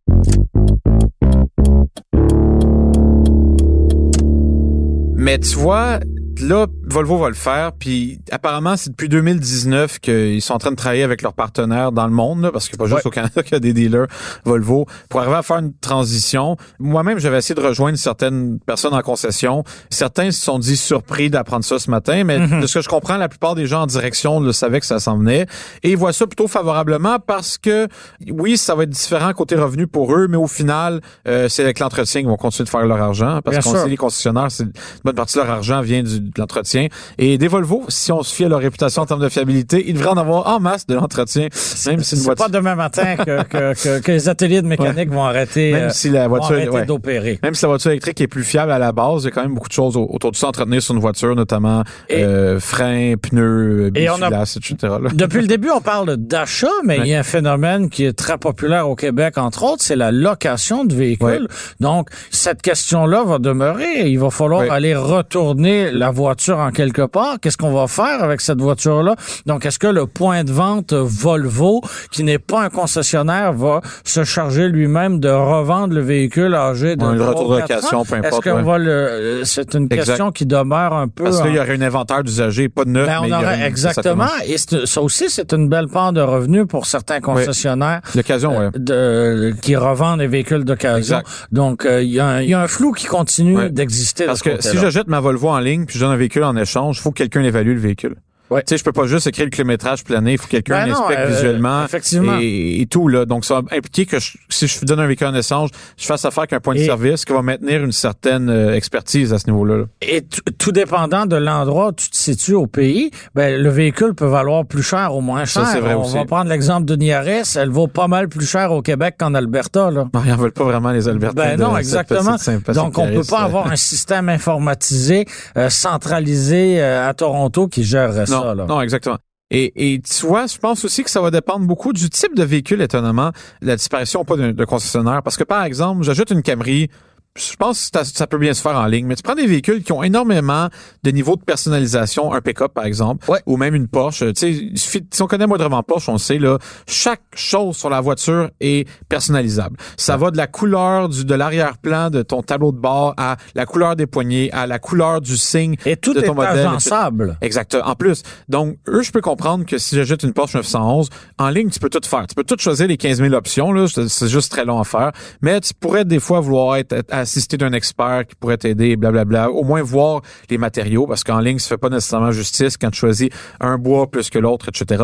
Mais 5.16 5.38
tu 5.40 5.56
vois, 5.56 5.98
là, 6.40 6.66
Volvo 6.84 7.18
va 7.18 7.28
le 7.28 7.34
faire, 7.34 7.72
puis 7.72 8.20
apparemment, 8.30 8.76
c'est 8.76 8.90
depuis 8.90 9.08
2019 9.08 9.98
qu'ils 10.00 10.42
sont 10.42 10.54
en 10.54 10.58
train 10.58 10.70
de 10.70 10.76
travailler 10.76 11.02
avec 11.02 11.22
leurs 11.22 11.34
partenaires 11.34 11.92
dans 11.92 12.06
le 12.06 12.12
monde, 12.12 12.42
là, 12.42 12.50
parce 12.52 12.68
que 12.68 12.76
pas 12.76 12.84
juste 12.86 12.96
Ouais. 12.96 13.06
au 13.06 13.10
Canada 13.10 13.42
qu'il 13.42 13.52
y 13.52 13.56
a 13.56 13.60
des 13.60 13.72
dealers 13.72 14.06
Volvo, 14.44 14.86
pour 15.08 15.20
arriver 15.20 15.36
à 15.36 15.42
faire 15.42 15.58
une 15.58 15.72
transition. 15.74 16.56
Moi-même, 16.78 17.18
j'avais 17.18 17.38
essayé 17.38 17.54
de 17.54 17.60
rejoindre 17.66 17.98
certaines 17.98 18.58
personnes 18.60 18.94
en 18.94 19.00
concession. 19.02 19.64
Certains 19.90 20.30
se 20.30 20.42
sont 20.42 20.58
dit 20.58 20.76
surpris 20.76 21.30
d'apprendre 21.30 21.64
ça 21.64 21.78
ce 21.78 21.90
matin, 21.90 22.24
mais 22.24 22.46
de 22.46 22.66
ce 22.66 22.74
que 22.74 22.80
je 22.82 22.88
comprends, 22.88 23.16
la 23.16 23.28
plupart 23.28 23.54
des 23.54 23.66
gens 23.66 23.82
en 23.82 23.86
direction 23.86 24.40
le 24.40 24.52
savaient 24.52 24.80
que 24.80 24.86
ça 24.86 25.00
s'en 25.00 25.18
venait. 25.18 25.46
Et 25.82 25.90
ils 25.92 25.96
voient 25.96 26.12
ça 26.12 26.26
plutôt 26.26 26.48
favorablement 26.48 27.18
parce 27.18 27.58
que, 27.58 27.88
oui, 28.30 28.56
ça 28.56 28.74
va 28.74 28.84
être 28.84 28.90
différent 28.90 29.32
côté 29.32 29.54
revenu 29.56 29.86
pour 29.86 30.14
eux, 30.14 30.26
mais 30.28 30.36
au 30.36 30.46
final, 30.46 31.00
euh, 31.28 31.48
c'est 31.48 31.62
avec 31.62 31.78
l'entretien 31.78 32.20
qu'ils 32.20 32.28
vont 32.28 32.36
continuer 32.36 32.64
de 32.64 32.70
faire 32.70 32.84
leur 32.86 33.00
argent. 33.00 33.40
Parce 33.44 33.58
qu'on 33.64 33.72
sait, 33.74 33.88
les 33.88 33.96
concessionnaires, 33.96 34.48
une 34.60 34.72
bonne 35.04 35.14
partie 35.14 35.34
de 35.38 35.42
leur 35.42 35.50
argent 35.50 35.80
vient 35.82 36.02
du, 36.02 36.20
de 36.22 36.32
l'entretien. 36.38 36.88
Et 37.18 37.38
des 37.38 37.48
Volvo, 37.48 37.84
si 37.88 38.12
on 38.12 38.22
se 38.22 38.34
fie 38.34 38.44
à 38.44 38.48
leur 38.48 38.60
réputation 38.60 39.02
en 39.02 39.06
termes 39.06 39.22
de 39.22 39.28
fiabilité, 39.28 39.84
ils 39.86 39.94
devraient 39.94 40.10
en 40.10 40.16
avoir 40.16 40.46
en 40.48 40.60
masse 40.60 40.86
de 40.86 40.94
l'entretien, 40.94 41.42
même 41.42 41.50
si 41.52 41.90
une 41.90 42.02
C'est 42.04 42.16
voiture... 42.24 42.44
pas 42.46 42.50
demain 42.50 42.74
matin 42.74 43.16
que, 43.16 43.42
que, 43.44 43.74
que, 43.82 43.98
que 44.00 44.12
les 44.12 44.28
ateliers 44.28 44.62
de 44.62 44.66
mécanique 44.66 45.10
vont 45.10 45.24
arrêter, 45.24 45.72
Même 45.72 45.84
euh, 45.84 45.90
si 45.90 46.08
la 46.10 46.28
vont 46.28 46.38
voiture- 46.38 46.72
ouais. 46.72 46.84
d'opérer. 46.86 47.38
Même 47.42 47.54
si 47.54 47.62
la 47.62 47.68
voiture 47.68 47.90
électrique 47.90 48.20
est 48.20 48.26
plus 48.28 48.44
fiable 48.44 48.72
à 48.72 48.78
la 48.78 48.92
base, 48.92 49.22
il 49.22 49.26
y 49.26 49.28
a 49.28 49.30
quand 49.32 49.42
même 49.42 49.54
beaucoup 49.54 49.68
de 49.68 49.72
choses 49.72 49.96
au- 49.96 50.08
autour 50.10 50.30
de 50.30 50.36
ça 50.36 50.48
entretenir 50.48 50.80
sur 50.82 50.94
une 50.94 51.00
voiture, 51.00 51.34
notamment 51.34 51.82
Et- 52.08 52.22
euh, 52.22 52.60
freins, 52.60 53.14
pneus, 53.20 53.90
Et 53.94 54.08
on 54.10 54.14
a- 54.14 54.28
bifilasse, 54.30 54.56
etc. 54.56 54.76
là. 54.82 55.10
Depuis 55.12 55.40
le 55.40 55.46
début, 55.46 55.70
on 55.70 55.80
parle 55.80 56.16
d'achat, 56.16 56.66
mais 56.84 56.98
il 56.98 57.06
y 57.08 57.14
a 57.14 57.18
un 57.20 57.22
phénomène 57.24 57.90
qui 57.90 58.04
est 58.04 58.12
très 58.12 58.38
populaire 58.38 58.88
au 58.88 58.94
Québec, 58.96 59.38
entre 59.38 59.64
autres, 59.64 59.82
c'est 59.82 59.96
la 59.96 60.12
location 60.12 60.84
de 60.84 60.94
véhicules. 60.94 61.48
Donc, 61.80 62.08
cette 62.30 62.62
question-là 62.62 63.24
va 63.24 63.38
demeurer. 63.38 64.08
Il 64.08 64.18
va 64.18 64.30
falloir 64.30 64.70
aller 64.70 64.94
retourner 64.94 65.90
la 65.90 66.10
voiture 66.12 66.58
en 66.58 66.70
quelque 66.70 67.02
part. 67.06 67.36
Qu'est-ce 67.40 67.56
qu'on 67.56 67.72
va 67.72 67.86
faire 67.88 68.22
avec 68.22 68.40
cette 68.40 68.60
voiture-là? 68.60 69.16
Donc, 69.46 69.66
est-ce 69.66 69.78
que 69.78 69.86
le 69.88 70.06
point 70.06 70.44
de 70.44 70.52
vente 70.52 70.92
Volvo, 70.92 71.80
qui 72.10 72.22
n'est 72.24 72.38
pas 72.38 72.62
un 72.62 72.68
concessionnaire, 72.70 73.52
va 73.52 73.80
se 74.04 74.24
charger 74.24 74.68
lui-même 74.68 75.18
de 75.20 75.28
revendre 75.28 75.94
le 75.94 76.00
véhicule 76.00 76.54
âgé 76.54 76.96
de 76.96 77.02
Est-ce 77.04 78.40
qu'on 78.40 78.56
ouais. 78.56 78.62
va 78.62 78.78
le... 78.78 79.40
C'est 79.44 79.74
une 79.74 79.84
Exact. 79.84 80.04
question 80.04 80.30
qui 80.32 80.46
demeure 80.46 80.94
un 80.94 81.08
peu... 81.08 81.24
Parce 81.24 81.38
que 81.38 81.44
là, 81.44 81.48
en- 81.48 81.52
il 81.52 81.56
y 81.56 81.60
aurait 81.60 81.76
un 81.76 81.82
inventaire 81.82 82.22
d'usagers, 82.22 82.68
pas 82.68 82.84
de 82.84 82.90
neuf, 82.90 83.06
ben, 83.06 83.20
on 83.22 83.32
aurait 83.32 83.56
une- 83.58 83.62
exactement. 83.62 84.26
Et 84.46 84.56
ça 84.58 85.02
aussi, 85.02 85.28
c'est 85.28 85.52
une 85.52 85.68
belle 85.68 85.88
part 85.88 86.12
de 86.12 86.20
revenus 86.20 86.66
pour 86.68 86.86
certains 86.86 87.20
concessionnaires 87.20 88.00
L'occasion, 88.14 88.58
ouais. 88.58 88.70
de, 88.74 89.54
qui 89.62 89.76
revendent 89.76 90.20
les 90.20 90.26
véhicules 90.28 90.64
d'occasion. 90.64 91.22
Donc, 91.50 91.84
euh, 91.86 92.02
il 92.02 92.10
y, 92.10 92.20
a 92.20 92.26
un- 92.26 92.40
il 92.42 92.50
y 92.50 92.54
a 92.54 92.60
un 92.60 92.68
flou 92.68 92.92
qui 92.92 93.06
continue 93.06 93.70
d'exister. 93.70 94.24
de 94.24 94.28
Parce 94.28 94.40
ce 94.40 94.44
que 94.44 94.50
si 94.60 94.68
côté-là. 94.68 94.80
j'achète 94.82 95.08
ma 95.08 95.20
Volvo 95.20 95.48
en 95.48 95.58
ligne 95.58 95.84
puis 95.86 95.98
un 96.10 96.16
véhicule 96.16 96.44
en 96.44 96.56
échange, 96.56 96.98
il 96.98 97.00
faut 97.00 97.10
que 97.10 97.18
quelqu'un 97.18 97.42
évalue 97.42 97.74
le 97.74 97.80
véhicule. 97.80 98.16
Ouais. 98.52 98.62
Tu 98.62 98.70
sais, 98.70 98.78
je 98.78 98.84
peux 98.84 98.92
pas 98.92 99.06
juste 99.06 99.26
écrire 99.26 99.46
le 99.46 99.50
kilométrage 99.50 100.04
plané, 100.04 100.32
il 100.32 100.38
faut 100.38 100.44
que 100.46 100.50
quelqu'un 100.50 100.84
Ben 100.84 100.88
l'inspecte 100.90 101.18
euh, 101.20 101.26
visuellement 101.26 101.84
effectivement. 101.84 102.38
Et, 102.40 102.80
et 102.82 102.86
tout 102.86 103.08
là. 103.08 103.24
Donc 103.24 103.44
ça 103.44 103.54
va 103.54 103.62
impliquer 103.76 104.06
que 104.06 104.18
je- 104.18 104.36
si 104.48 104.66
je 104.66 104.84
donne 104.84 105.00
un 105.00 105.06
véhicule 105.06 105.28
en 105.28 105.34
échange, 105.34 105.70
je 105.96 106.04
fasse 106.06 106.24
affaire 106.24 106.40
avec 106.42 106.52
un 106.52 106.60
point 106.60 106.74
de 106.74 106.80
Et- 106.80 106.84
service 106.86 107.24
qui 107.24 107.32
va 107.32 107.42
maintenir 107.42 107.82
une 107.82 107.92
certaine 107.92 108.48
euh, 108.50 108.74
expertise 108.74 109.32
à 109.32 109.38
ce 109.38 109.46
niveau-là. 109.50 109.78
là. 109.78 109.84
Et 110.02 110.22
tout 110.58 110.72
dépendant 110.72 111.26
de 111.26 111.36
l'endroit 111.36 111.88
où 111.88 111.92
tu 111.92 112.10
te 112.10 112.16
situes 112.16 112.54
au 112.54 112.66
pays, 112.66 113.10
ben, 113.34 113.60
le 113.62 113.70
véhicule 113.70 114.14
peut 114.14 114.26
valoir 114.26 114.66
plus 114.66 114.82
cher 114.82 115.14
ou 115.14 115.20
moins 115.20 115.46
Ça, 115.46 115.60
cher. 115.62 115.70
c'est 115.72 115.80
vrai 115.80 115.94
On 115.94 116.02
aussi. 116.04 116.14
va 116.14 116.24
prendre 116.24 116.50
l'exemple 116.50 116.84
d'une 116.84 117.02
Yaris. 117.02 117.54
Elle 117.56 117.70
vaut 117.70 117.88
pas 117.88 118.08
mal 118.08 118.28
plus 118.28 118.46
cher 118.46 118.72
au 118.72 118.82
Québec 118.82 119.16
qu'en 119.18 119.34
Alberta. 119.34 119.90
Là. 119.90 120.08
Non, 120.12 120.22
ils 120.26 120.32
en 120.32 120.36
veulent 120.36 120.52
pas 120.52 120.64
vraiment 120.64 120.90
les 120.90 121.08
Albertains. 121.08 121.34
Ben 121.56 121.58
non, 121.58 121.70
cette 121.76 121.78
exactement. 121.80 122.36
petite 122.36 122.70
Donc, 122.74 122.98
on 122.98 123.06
peut 123.08 123.22
pas 123.28 123.42
euh. 123.42 123.44
avoir 123.46 123.66
un 123.70 123.76
système 123.76 124.28
informatisé, 124.28 125.26
euh, 125.56 125.70
centralisé 125.70 126.80
euh, 126.82 127.08
à 127.08 127.14
Toronto 127.14 127.68
qui 127.68 127.84
gérerait 127.84 128.24
Non, 128.28 128.41
Là. 128.44 128.64
non, 128.66 128.80
exactement. 128.80 129.18
Et, 129.50 129.94
et 129.94 130.00
tu 130.00 130.26
vois, 130.26 130.46
je 130.46 130.56
pense 130.56 130.82
aussi 130.84 131.04
que 131.04 131.10
ça 131.10 131.20
va 131.20 131.30
dépendre 131.30 131.66
beaucoup 131.66 131.92
du 131.92 132.08
type 132.08 132.34
de 132.34 132.42
véhicule, 132.42 132.80
étonnamment, 132.80 133.32
la 133.60 133.76
disparition 133.76 134.20
ou 134.22 134.24
pas 134.24 134.36
d'un- 134.36 134.52
de 134.52 134.64
concessionnaire. 134.64 135.22
Parce 135.22 135.36
que, 135.36 135.44
par 135.44 135.62
exemple, 135.64 136.02
j'ajoute 136.04 136.30
une 136.30 136.42
Camry, 136.42 136.88
je 137.34 137.56
pense 137.56 137.88
que 137.90 137.98
ça, 137.98 138.04
ça 138.04 138.26
peut 138.26 138.36
bien 138.38 138.52
se 138.52 138.60
faire 138.60 138.76
en 138.76 138.84
ligne, 138.86 139.06
mais 139.06 139.16
tu 139.16 139.22
prends 139.22 139.34
des 139.34 139.46
véhicules 139.46 139.82
qui 139.82 139.92
ont 139.92 140.02
énormément 140.02 140.68
de 141.02 141.10
niveau 141.10 141.36
de 141.36 141.42
personnalisation, 141.42 142.32
un 142.34 142.40
pick-up 142.42 142.72
par 142.74 142.84
exemple, 142.84 143.30
Ouais. 143.30 143.40
ou 143.46 143.56
même 143.56 143.74
une 143.74 143.88
Porsche. 143.88 144.32
Tu 144.34 144.72
sais, 144.74 145.02
si 145.10 145.22
on 145.22 145.26
connaît 145.26 145.46
moindrement 145.46 145.82
Porsche, 145.82 146.08
on 146.10 146.18
sait 146.18 146.38
là, 146.38 146.58
chaque 146.86 147.22
chose 147.34 147.76
sur 147.76 147.88
la 147.88 148.00
voiture 148.00 148.50
est 148.60 148.86
personnalisable. 149.08 149.76
Ça 149.96 150.16
va 150.16 150.30
de 150.30 150.36
la 150.36 150.46
couleur 150.46 151.08
du 151.08 151.24
de 151.24 151.34
l'arrière-plan 151.34 152.10
de 152.10 152.22
ton 152.22 152.42
tableau 152.42 152.72
de 152.72 152.78
bord 152.78 153.14
à 153.16 153.36
la 153.54 153.64
couleur 153.64 153.96
des 153.96 154.06
poignées, 154.06 154.50
à 154.52 154.66
la 154.66 154.78
couleur 154.78 155.20
du 155.20 155.36
signe 155.36 155.76
Et 155.86 155.96
tout 155.96 156.12
de 156.14 156.20
est 156.20 156.24
ton 156.26 156.34
modèle. 156.34 156.52
etc. 156.54 156.66
agençable. 156.68 157.38
Exact. 157.40 157.76
En 157.82 157.94
plus, 157.94 158.22
donc, 158.48 158.76
eux, 158.88 159.02
je 159.02 159.10
peux 159.12 159.20
comprendre 159.22 159.64
que 159.64 159.78
si 159.78 159.96
j'achète 159.96 160.22
une 160.22 160.32
Porsche 160.32 160.54
911, 160.56 161.08
en 161.38 161.48
ligne, 161.48 161.70
tu 161.70 161.78
peux 161.80 161.88
tout 161.88 162.00
faire. 162.06 162.26
Tu 162.26 162.34
peux 162.34 162.44
tout 162.44 162.56
choisir 162.58 162.86
les 162.88 162.96
15 162.96 163.18
000 163.18 163.32
options, 163.34 163.72
là. 163.72 163.86
C'est 163.88 164.08
c'est 164.08 164.28
juste 164.28 164.50
très 164.52 164.64
long 164.64 164.78
à 164.80 164.84
faire. 164.84 165.12
Mais 165.40 165.60
tu 165.60 165.72
pourrais 165.74 166.04
des 166.04 166.20
fois 166.20 166.40
vouloir 166.40 166.76
être, 166.76 166.92
être 166.92 167.12
assisté 167.22 167.56
d'un 167.56 167.72
expert 167.72 168.26
qui 168.28 168.34
pourrait 168.36 168.58
t'aider, 168.58 168.96
blablabla. 168.96 169.50
Au 169.50 169.64
moins 169.64 169.82
voir 169.82 170.22
les 170.50 170.58
matériaux, 170.58 171.06
parce 171.06 171.24
qu'en 171.24 171.40
ligne, 171.40 171.58
ça 171.58 171.68
fait 171.68 171.78
pas 171.78 171.88
nécessairement 171.88 172.30
justice 172.30 172.76
quand 172.76 172.90
tu 172.90 173.00
choisis 173.00 173.28
un 173.60 173.78
bois 173.78 174.10
plus 174.10 174.30
que 174.30 174.38
l'autre, 174.38 174.68
etc. 174.68 175.02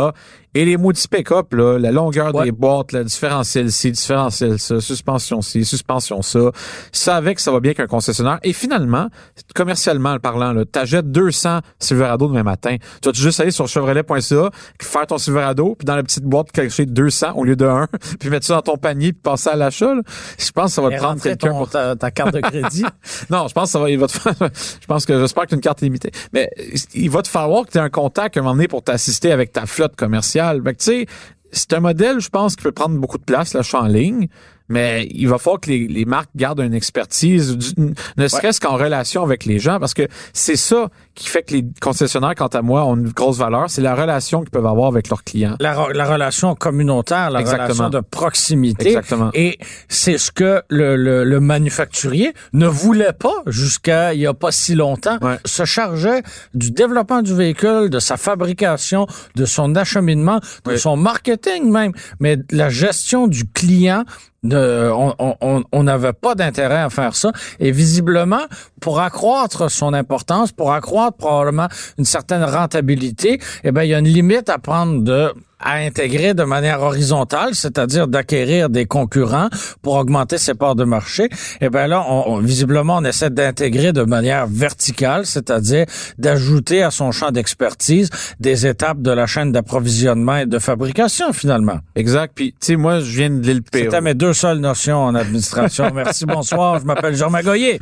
Et 0.58 0.64
les 0.64 0.76
maudits 0.76 1.06
pick-up, 1.06 1.54
là, 1.54 1.78
la 1.78 1.92
longueur 1.92 2.34
Ouais. 2.34 2.46
des 2.46 2.50
boîtes, 2.50 2.90
le 2.90 3.04
différentiel 3.04 3.70
ci, 3.70 3.92
différentiel 3.92 4.58
ça, 4.58 4.80
suspension 4.80 5.40
ci, 5.40 5.64
suspension 5.64 6.20
ça. 6.20 6.50
Ça 6.90 7.14
avec, 7.14 7.38
ça 7.38 7.52
va 7.52 7.60
bien 7.60 7.74
qu'un 7.74 7.86
concessionnaire. 7.86 8.40
Et 8.42 8.52
finalement, 8.52 9.06
commercialement 9.54 10.18
parlant, 10.18 10.52
là, 10.52 10.64
t'achètes 10.64 11.12
200 11.12 11.60
Silverado 11.78 12.26
demain 12.26 12.42
matin. 12.42 12.74
Tu 13.00 13.08
vas 13.08 13.12
juste 13.12 13.38
aller 13.38 13.52
sur 13.52 13.68
chevrolet.ca, 13.68 14.50
faire 14.83 15.06
ton 15.06 15.18
Silverado, 15.18 15.76
puis 15.78 15.85
dans 15.87 15.94
la 15.94 16.02
petite 16.02 16.24
boîte, 16.24 16.50
cacher 16.50 16.87
200 16.87 17.35
au 17.37 17.44
lieu 17.44 17.54
de 17.54 17.64
1, 17.64 17.87
puis 18.18 18.28
mettre 18.28 18.44
ça 18.44 18.56
dans 18.56 18.62
ton 18.62 18.78
panier, 18.78 19.12
puis 19.12 19.22
passer 19.22 19.50
à 19.50 19.54
l'achat. 19.54 19.94
Je 20.38 20.50
pense 20.50 20.70
que 20.70 20.72
ça 20.72 20.83
va 20.83 20.88
Et 20.88 20.96
te 20.96 21.00
prendre 21.00 21.22
quelqu'un 21.22 21.52
pour 21.52 21.70
ta, 21.70 21.94
ta 21.94 22.11
carte 22.11 22.35
de 22.35 22.40
crédit. 22.40 22.85
non, 23.30 23.46
je 23.46 23.54
pense 23.54 23.66
que 23.66 23.70
ça 23.70 23.78
va, 23.78 23.90
il 23.90 23.98
va 24.00 24.09
te 24.09 24.18
faire, 24.18 24.35
je 24.80 24.87
pense 24.88 25.06
que 25.06 25.20
j'espère 25.20 25.44
que 25.44 25.50
tu 25.50 25.54
as 25.54 25.59
une 25.59 25.62
carte 25.62 25.83
limitée. 25.83 26.11
Mais 26.33 26.50
il 26.94 27.11
va 27.11 27.22
te 27.22 27.28
falloir 27.28 27.64
que 27.64 27.70
tu 27.70 27.78
aies 27.78 27.80
un 27.80 27.90
contact 27.90 28.37
à 28.37 28.40
un 28.40 28.42
moment 28.42 28.56
donné 28.56 28.66
pour 28.66 28.83
t'assister 28.83 29.30
avec 29.30 29.52
ta 29.52 29.64
flotte 29.64 29.94
commerciale. 29.94 30.47
Fait 30.64 30.74
que 30.74 30.78
tu 30.78 30.84
sais, 30.84 31.06
c'est 31.52 31.72
un 31.72 31.80
modèle, 31.80 32.20
je 32.20 32.28
pense, 32.28 32.56
qui 32.56 32.62
peut 32.62 32.72
prendre 32.72 32.98
beaucoup 32.98 33.18
de 33.18 33.24
place, 33.24 33.54
l'achat 33.54 33.80
en 33.80 33.87
ligne. 33.87 34.28
Mais 34.68 35.09
il 35.11 35.28
va 35.28 35.38
falloir 35.38 35.61
que 35.61 35.70
les, 35.70 35.87
les 35.88 36.04
marques 36.04 36.31
gardent 36.37 36.61
une 36.61 36.74
expertise, 36.74 37.57
du- 37.57 37.94
ne 38.16 38.28
serait-ce 38.28 38.61
qu'en 38.61 38.76
relation 38.76 39.22
avec 39.22 39.44
les 39.46 39.59
gens, 39.59 39.78
parce 39.81 39.94
que 39.94 40.07
c'est 40.33 40.57
ça 40.57 40.88
qui 41.14 41.28
fait 41.28 41.42
que 41.42 41.54
les 41.54 41.64
concessionnaires, 41.81 42.35
quant 42.37 42.46
à 42.48 42.62
moi, 42.62 42.85
ont 42.85 42.94
une 42.96 43.09
grosse 43.09 43.38
valeur. 43.38 43.70
C'est 43.70 43.81
la 43.83 43.94
relation 43.94 44.40
qu'ils 44.40 44.50
peuvent 44.50 44.66
avoir 44.66 44.88
avec 44.88 45.09
leurs 45.09 45.24
clients. 45.24 45.57
la, 45.61 45.88
la 45.92 46.04
relation 46.04 46.54
communautaire, 46.54 47.31
la 47.31 47.40
Exactement. 47.40 47.64
relation 47.66 47.90
de 47.90 48.00
proximité. 48.00 48.88
Exactement. 48.88 49.31
Et 49.35 49.59
c'est 49.88 50.18
ce 50.18 50.31
que 50.31 50.62
le, 50.68 50.96
le, 50.96 51.24
le 51.24 51.40
manufacturier 51.40 52.33
ne 52.52 52.66
voulait 52.66 53.12
pas 53.12 53.42
jusqu'à 53.46 54.14
il 54.14 54.20
y 54.20 54.26
a 54.26 54.35
pas 54.35 54.52
si 54.52 54.74
longtemps. 54.74 55.18
Ouais. 55.22 55.38
Se 55.44 55.64
chargeait 55.64 56.22
du 56.54 56.70
développement 56.70 57.22
du 57.22 57.35
véhicule, 57.35 57.88
de 57.90 57.98
sa 57.98 58.16
fabrication, 58.16 59.07
de 59.35 59.44
son 59.44 59.74
acheminement, 59.76 60.40
de 60.64 60.72
Oui. 60.72 60.78
son 60.78 60.96
marketing 60.96 61.70
même, 61.70 61.92
mais 62.20 62.37
la 62.50 62.68
gestion 62.68 63.26
du 63.26 63.44
client. 63.50 64.04
On 64.44 65.83
n'avait 65.83 66.12
pas 66.12 66.35
d'intérêt 66.35 66.81
à 66.81 66.90
faire 66.90 67.14
ça. 67.16 67.33
Et 67.59 67.70
visiblement, 67.70 68.46
pour 68.81 69.01
accroître 69.01 69.70
son 69.70 69.94
importance, 69.94 70.53
pour 70.53 70.72
accroître 70.72 71.16
probablement 71.16 71.68
une 71.98 72.05
certaine 72.05 72.44
rentabilité, 72.44 73.40
eh 73.64 73.72
ben 73.72 73.83
il 73.83 73.90
y 73.90 73.94
a 73.94 73.98
une 73.98 74.09
limite 74.09 74.48
à 74.48 74.59
prendre 74.59 75.03
de 75.03 75.33
à 75.61 75.75
intégrer 75.77 76.35
de 76.35 76.44
manière 76.44 76.81
horizontale, 76.83 77.55
c'est-à-dire 77.55 78.07
d'acquérir 78.09 78.68
des 78.71 78.87
concurrents 78.87 79.49
pour 79.83 79.94
augmenter 79.94 80.38
ses 80.38 80.55
parts 80.55 80.75
de 80.77 80.85
marché. 80.85 81.29
Et 81.61 81.68
ben 81.68 81.87
là, 81.87 82.05
on, 82.09 82.25
on- 82.35 82.38
visiblement, 82.40 82.97
on 82.99 83.05
essaie 83.05 83.31
d'intégrer 83.31 83.92
de 83.92 84.03
manière 84.03 84.47
verticale, 84.47 85.27
c'est-à-dire 85.27 85.87
d'ajouter 86.18 86.83
à 86.83 86.90
son 86.90 87.11
champ 87.12 87.31
d'expertise 87.31 88.11
des 88.40 88.66
étapes 88.66 89.03
de 89.03 89.11
la 89.11 89.27
chaîne 89.27 89.53
d'approvisionnement 89.53 90.37
et 90.37 90.47
de 90.47 90.59
fabrication, 90.59 91.33
finalement. 91.33 91.79
Exact. 91.97 92.33
Puis, 92.35 92.53
tu 92.53 92.66
sais, 92.66 92.77
moi, 92.77 93.01
je 93.01 93.16
viens 93.16 93.31
de 93.31 93.40
l'île 93.40 93.62
Pérou. 93.62 93.85
C'était 93.87 94.01
mes 94.01 94.14
deux 94.14 94.33
seules 94.35 94.59
notions 94.59 95.03
en 95.05 95.14
administration. 95.14 95.90
Merci, 95.94 96.25
bonsoir. 96.27 96.79
Je 96.81 96.85
m'appelle 96.85 97.16
Jean 97.16 97.31
Magoyer. 97.31 97.81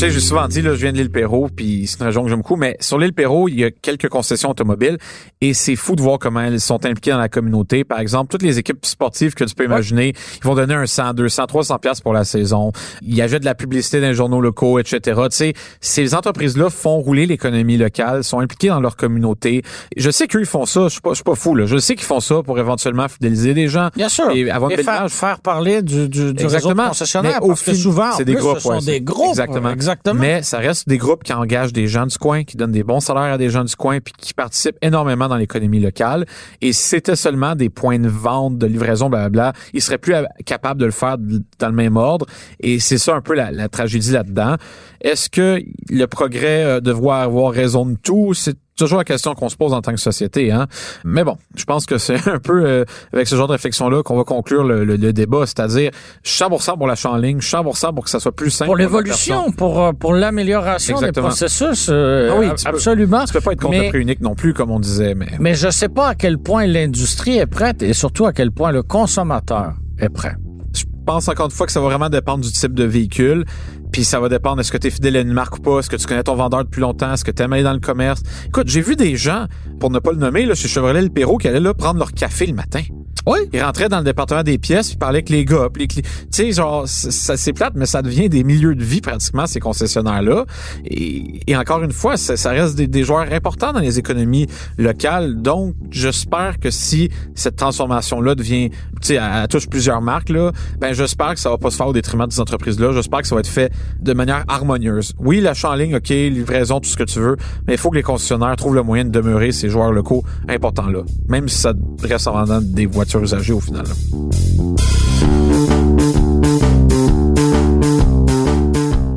Tu 0.00 0.06
sais, 0.06 0.12
j'ai 0.12 0.20
souvent 0.20 0.48
dit, 0.48 0.62
là, 0.62 0.70
je 0.70 0.80
viens 0.80 0.92
de 0.92 0.96
l'île 0.96 1.10
Perrault, 1.10 1.50
puis 1.54 1.86
c'est 1.86 2.00
une 2.00 2.06
région 2.06 2.22
que 2.22 2.30
j'aime 2.30 2.38
beaucoup, 2.38 2.56
mais 2.56 2.74
sur 2.80 2.98
l'île 2.98 3.12
Perrault, 3.12 3.50
il 3.50 3.60
y 3.60 3.64
a 3.64 3.70
quelques 3.70 4.08
concessions 4.08 4.48
automobiles 4.48 4.96
et 5.42 5.52
c'est 5.52 5.76
fou 5.76 5.94
de 5.94 6.00
voir 6.00 6.18
comment 6.18 6.40
elles 6.40 6.58
sont 6.58 6.86
impliquées 6.86 7.10
dans 7.10 7.18
la 7.18 7.28
communauté. 7.28 7.84
Par 7.84 8.00
exemple, 8.00 8.30
toutes 8.30 8.40
les 8.40 8.58
équipes 8.58 8.86
sportives 8.86 9.34
que 9.34 9.44
tu 9.44 9.54
peux 9.54 9.66
imaginer, 9.66 10.14
ils 10.38 10.46
vont 10.46 10.54
donner 10.54 10.72
un 10.72 10.86
100, 10.86 11.12
200, 11.12 11.44
300 11.48 11.78
pièces 11.80 12.00
pour 12.00 12.14
la 12.14 12.24
saison. 12.24 12.72
Ils 13.02 13.20
achètent 13.20 13.42
de 13.42 13.44
la 13.44 13.54
publicité 13.54 14.00
dans 14.00 14.06
les 14.06 14.14
journaux 14.14 14.40
locaux, 14.40 14.78
etc. 14.78 15.20
Tu 15.28 15.36
sais, 15.36 15.52
ces 15.82 16.14
entreprises-là 16.14 16.70
font 16.70 16.96
rouler 17.00 17.26
l'économie 17.26 17.76
locale, 17.76 18.24
sont 18.24 18.40
impliquées 18.40 18.68
dans 18.68 18.80
leur 18.80 18.96
communauté. 18.96 19.60
Je 19.98 20.10
sais 20.10 20.28
qu'eux, 20.28 20.40
ils 20.40 20.46
font 20.46 20.64
ça. 20.64 20.84
Je 20.84 20.92
suis 20.92 21.02
pas, 21.02 21.10
je 21.10 21.16
suis 21.16 21.24
pas 21.24 21.34
fou, 21.34 21.54
là. 21.54 21.66
Je 21.66 21.76
sais 21.76 21.94
qu'ils 21.94 22.06
font 22.06 22.20
ça 22.20 22.42
pour 22.42 22.58
éventuellement 22.58 23.06
fidéliser 23.06 23.52
des 23.52 23.68
gens. 23.68 23.90
Bien 23.94 24.08
sûr. 24.08 24.30
Et 24.30 24.50
avoir 24.50 24.70
une 24.70 24.76
belle 24.76 24.86
faire, 24.86 25.10
faire 25.10 25.40
parler 25.40 25.82
du, 25.82 26.08
du, 26.08 26.32
du 26.32 26.46
réseau 26.46 26.70
au 26.70 26.74
parce 26.74 27.62
que 27.62 27.74
souvent, 27.74 28.12
c'est 28.16 28.24
des 28.24 28.32
groupes, 28.32 28.56
ce 28.56 28.60
sont 28.60 28.70
ouais, 28.70 28.80
des 28.80 29.02
groupes. 29.02 29.28
Exactement. 29.32 29.68
Exactement. 29.68 29.89
Mais 30.14 30.42
ça 30.42 30.58
reste 30.58 30.88
des 30.88 30.98
groupes 30.98 31.24
qui 31.24 31.32
engagent 31.32 31.72
des 31.72 31.86
gens 31.86 32.06
du 32.06 32.18
coin, 32.18 32.44
qui 32.44 32.56
donnent 32.56 32.72
des 32.72 32.82
bons 32.82 33.00
salaires 33.00 33.32
à 33.34 33.38
des 33.38 33.50
gens 33.50 33.64
du 33.64 33.74
coin, 33.76 34.00
puis 34.00 34.12
qui 34.16 34.34
participent 34.34 34.78
énormément 34.82 35.28
dans 35.28 35.36
l'économie 35.36 35.80
locale. 35.80 36.26
Et 36.60 36.72
c'était 36.72 37.16
seulement 37.16 37.54
des 37.54 37.68
points 37.70 37.98
de 37.98 38.08
vente, 38.08 38.58
de 38.58 38.66
livraison, 38.66 39.08
blablabla, 39.08 39.52
ils 39.72 39.82
seraient 39.82 39.98
plus 39.98 40.14
capables 40.44 40.80
de 40.80 40.86
le 40.86 40.92
faire 40.92 41.16
dans 41.18 41.68
le 41.68 41.74
même 41.74 41.96
ordre. 41.96 42.26
Et 42.60 42.78
c'est 42.78 42.98
ça 42.98 43.14
un 43.14 43.20
peu 43.20 43.34
la, 43.34 43.50
la 43.50 43.68
tragédie 43.68 44.12
là-dedans. 44.12 44.56
Est-ce 45.00 45.30
que 45.30 45.60
le 45.88 46.06
progrès 46.06 46.64
euh, 46.64 46.80
devrait 46.80 47.20
avoir 47.20 47.52
raison 47.52 47.86
de 47.86 47.96
tout? 47.96 48.34
C'est 48.34 48.56
toujours 48.76 48.98
la 48.98 49.04
question 49.04 49.34
qu'on 49.34 49.48
se 49.48 49.56
pose 49.56 49.72
en 49.74 49.82
tant 49.82 49.92
que 49.92 50.00
société. 50.00 50.50
Hein? 50.52 50.66
Mais 51.04 51.22
bon, 51.24 51.36
je 51.54 51.64
pense 51.64 51.84
que 51.86 51.98
c'est 51.98 52.28
un 52.28 52.38
peu 52.38 52.64
euh, 52.64 52.84
avec 53.12 53.26
ce 53.28 53.36
genre 53.36 53.46
de 53.46 53.52
réflexion-là 53.52 54.02
qu'on 54.02 54.16
va 54.16 54.24
conclure 54.24 54.64
le, 54.64 54.84
le, 54.84 54.96
le 54.96 55.12
débat, 55.12 55.44
c'est-à-dire 55.46 55.90
100% 56.24 56.78
pour 56.78 56.86
l'achat 56.86 57.10
en 57.10 57.16
ligne, 57.16 57.38
100% 57.38 57.94
pour 57.94 58.04
que 58.04 58.10
ça 58.10 58.20
soit 58.20 58.32
plus 58.32 58.50
simple. 58.50 58.68
Pour 58.68 58.76
l'évolution, 58.76 59.52
pour, 59.52 59.82
euh, 59.82 59.92
pour 59.92 60.14
l'amélioration 60.14 61.00
des 61.00 61.12
processus, 61.12 61.88
euh, 61.90 62.30
Ah 62.32 62.36
oui, 62.38 62.46
ab- 62.46 62.56
tu 62.56 62.64
peux- 62.64 62.70
absolument. 62.70 63.24
Tu 63.26 63.32
peux 63.34 63.40
pas 63.40 63.52
être 63.52 63.60
contre 63.60 63.72
Mais- 63.76 63.84
le 63.84 63.88
prix 63.90 64.00
unique 64.00 64.20
non 64.20 64.34
plus, 64.34 64.54
comme 64.54 64.70
on 64.70 64.80
disait, 64.80 65.14
mais... 65.14 65.28
Mais 65.38 65.54
je 65.54 65.68
sais 65.70 65.88
pas 65.88 66.08
à 66.08 66.14
quel 66.14 66.38
point 66.38 66.66
l'industrie 66.66 67.36
est 67.38 67.46
prête 67.46 67.82
et 67.82 67.92
surtout 67.92 68.26
à 68.26 68.32
quel 68.32 68.50
point 68.50 68.72
le 68.72 68.82
consommateur 68.82 69.74
est 69.98 70.08
prêt. 70.08 70.34
Je 70.74 70.84
pense 71.04 71.28
encore 71.28 71.46
une 71.46 71.50
fois 71.52 71.66
que 71.66 71.72
ça 71.72 71.80
va 71.80 71.86
vraiment 71.88 72.08
dépendre 72.08 72.44
du 72.44 72.52
type 72.52 72.74
de 72.74 72.84
véhicule. 72.84 73.44
Puis 73.92 74.04
ça 74.04 74.20
va 74.20 74.28
dépendre, 74.28 74.60
est-ce 74.60 74.72
que 74.72 74.78
tu 74.78 74.86
es 74.86 74.90
fidèle 74.90 75.16
à 75.16 75.20
une 75.20 75.32
marque 75.32 75.58
ou 75.58 75.60
pas? 75.60 75.80
Est-ce 75.80 75.90
que 75.90 75.96
tu 75.96 76.06
connais 76.06 76.22
ton 76.22 76.36
vendeur 76.36 76.64
depuis 76.64 76.80
longtemps? 76.80 77.12
Est-ce 77.12 77.24
que 77.24 77.30
tu 77.30 77.42
aimes 77.42 77.52
aller 77.52 77.62
dans 77.62 77.72
le 77.72 77.80
commerce? 77.80 78.22
Écoute, 78.46 78.68
j'ai 78.68 78.80
vu 78.80 78.96
des 78.96 79.16
gens, 79.16 79.46
pour 79.78 79.90
ne 79.90 79.98
pas 79.98 80.12
le 80.12 80.18
nommer, 80.18 80.46
là, 80.46 80.54
chez 80.54 80.68
Chevrolet 80.68 81.02
Le 81.02 81.08
Perrault, 81.08 81.38
qui 81.38 81.48
allaient 81.48 81.60
là 81.60 81.74
prendre 81.74 81.98
leur 81.98 82.12
café 82.12 82.46
le 82.46 82.54
matin. 82.54 82.82
Oui. 83.26 83.38
Ils 83.52 83.62
rentraient 83.62 83.88
dans 83.88 83.98
le 83.98 84.04
département 84.04 84.42
des 84.42 84.58
pièces, 84.58 84.88
puis 84.88 84.94
ils 84.94 84.98
parlaient 84.98 85.18
avec 85.18 85.28
les 85.28 85.44
gars. 85.44 85.68
Puis 85.72 85.82
les 85.82 85.88
tu 85.88 86.02
sais, 86.30 86.52
genre, 86.52 86.86
ça 86.86 87.36
c'est 87.36 87.52
plate, 87.52 87.74
mais 87.76 87.86
ça 87.86 88.02
devient 88.02 88.28
des 88.28 88.44
milieux 88.44 88.74
de 88.74 88.82
vie 88.82 89.00
pratiquement, 89.00 89.46
ces 89.46 89.60
concessionnaires-là. 89.60 90.44
Et, 90.84 91.56
encore 91.56 91.82
une 91.82 91.92
fois, 91.92 92.16
ça, 92.16 92.50
reste 92.50 92.76
des, 92.76 92.86
des 92.86 93.04
joueurs 93.04 93.32
importants 93.32 93.72
dans 93.72 93.80
les 93.80 93.98
économies 93.98 94.46
locales. 94.78 95.40
Donc, 95.40 95.74
j'espère 95.90 96.58
que 96.58 96.70
si 96.70 97.10
cette 97.34 97.56
transformation-là 97.56 98.34
devient, 98.34 98.70
tu 98.70 99.08
sais, 99.08 99.14
elle, 99.14 99.48
touche 99.48 99.68
plusieurs 99.68 100.00
marques, 100.00 100.30
là, 100.30 100.52
ben 100.78 100.92
j'espère 100.92 101.34
que 101.34 101.40
ça 101.40 101.50
va 101.50 101.58
pas 101.58 101.70
se 101.70 101.76
faire 101.76 101.88
au 101.88 101.92
détriment 101.92 102.26
de 102.26 102.32
ces 102.32 102.40
entreprises-là. 102.40 102.92
J'espère 102.92 103.22
que 103.22 103.26
ça 103.26 103.34
va 103.34 103.40
être 103.40 103.46
fait 103.46 103.72
de 104.00 104.12
manière 104.12 104.44
harmonieuse. 104.48 105.14
Oui, 105.18 105.40
l'achat 105.40 105.70
en 105.70 105.74
ligne, 105.74 105.96
OK, 105.96 106.08
livraison, 106.08 106.80
tout 106.80 106.88
ce 106.88 106.96
que 106.96 107.04
tu 107.04 107.18
veux, 107.18 107.36
mais 107.66 107.74
il 107.74 107.78
faut 107.78 107.90
que 107.90 107.96
les 107.96 108.02
concessionnaires 108.02 108.56
trouvent 108.56 108.74
le 108.74 108.82
moyen 108.82 109.04
de 109.04 109.10
demeurer 109.10 109.52
ces 109.52 109.68
joueurs 109.68 109.92
locaux 109.92 110.24
importants-là. 110.48 111.02
Même 111.28 111.48
si 111.48 111.58
ça 111.58 111.72
reste 112.02 112.28
en 112.28 112.32
vendant 112.32 112.60
des 112.60 112.86
voitures 112.86 113.09
au 113.16 113.60
final. 113.60 113.84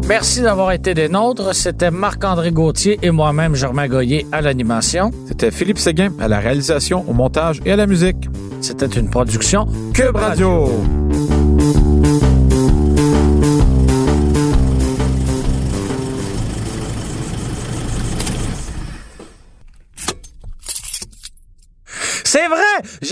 Merci 0.07 0.41
d'avoir 0.41 0.71
été 0.71 0.93
des 0.93 1.09
nôtres. 1.09 1.55
C'était 1.55 1.91
Marc-André 1.91 2.51
Gauthier 2.51 2.99
et 3.01 3.11
moi-même, 3.11 3.55
Germain 3.55 3.87
Goyer, 3.87 4.27
à 4.31 4.41
l'animation. 4.41 5.11
C'était 5.27 5.51
Philippe 5.51 5.79
Séguin 5.79 6.11
à 6.19 6.27
la 6.27 6.39
réalisation, 6.39 7.03
au 7.09 7.13
montage 7.13 7.61
et 7.65 7.71
à 7.71 7.75
la 7.75 7.87
musique. 7.87 8.29
C'était 8.61 8.85
une 8.85 9.09
production 9.09 9.67
Cube 9.93 10.15
Radio. 10.15 10.69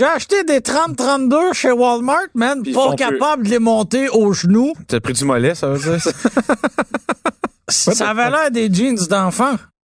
J'ai 0.02 0.08
acheté 0.08 0.42
des 0.42 0.58
30-32 0.58 1.52
chez 1.54 1.70
Walmart, 1.70 2.26
man, 2.34 2.60
pas 2.74 2.96
capable 2.96 3.44
de 3.44 3.50
les 3.50 3.60
monter 3.60 4.08
aux 4.08 4.32
genoux. 4.32 4.72
T'as 4.88 4.98
pris 4.98 5.12
du 5.12 5.24
mollet, 5.24 5.54
ça 5.54 5.68
veut 5.68 5.78
dire 5.78 6.02
ça? 6.02 6.10
Ça 7.94 8.10
avait 8.10 8.28
l'air 8.28 8.50
des 8.50 8.68
jeans 8.68 8.98
d'enfant. 9.08 9.54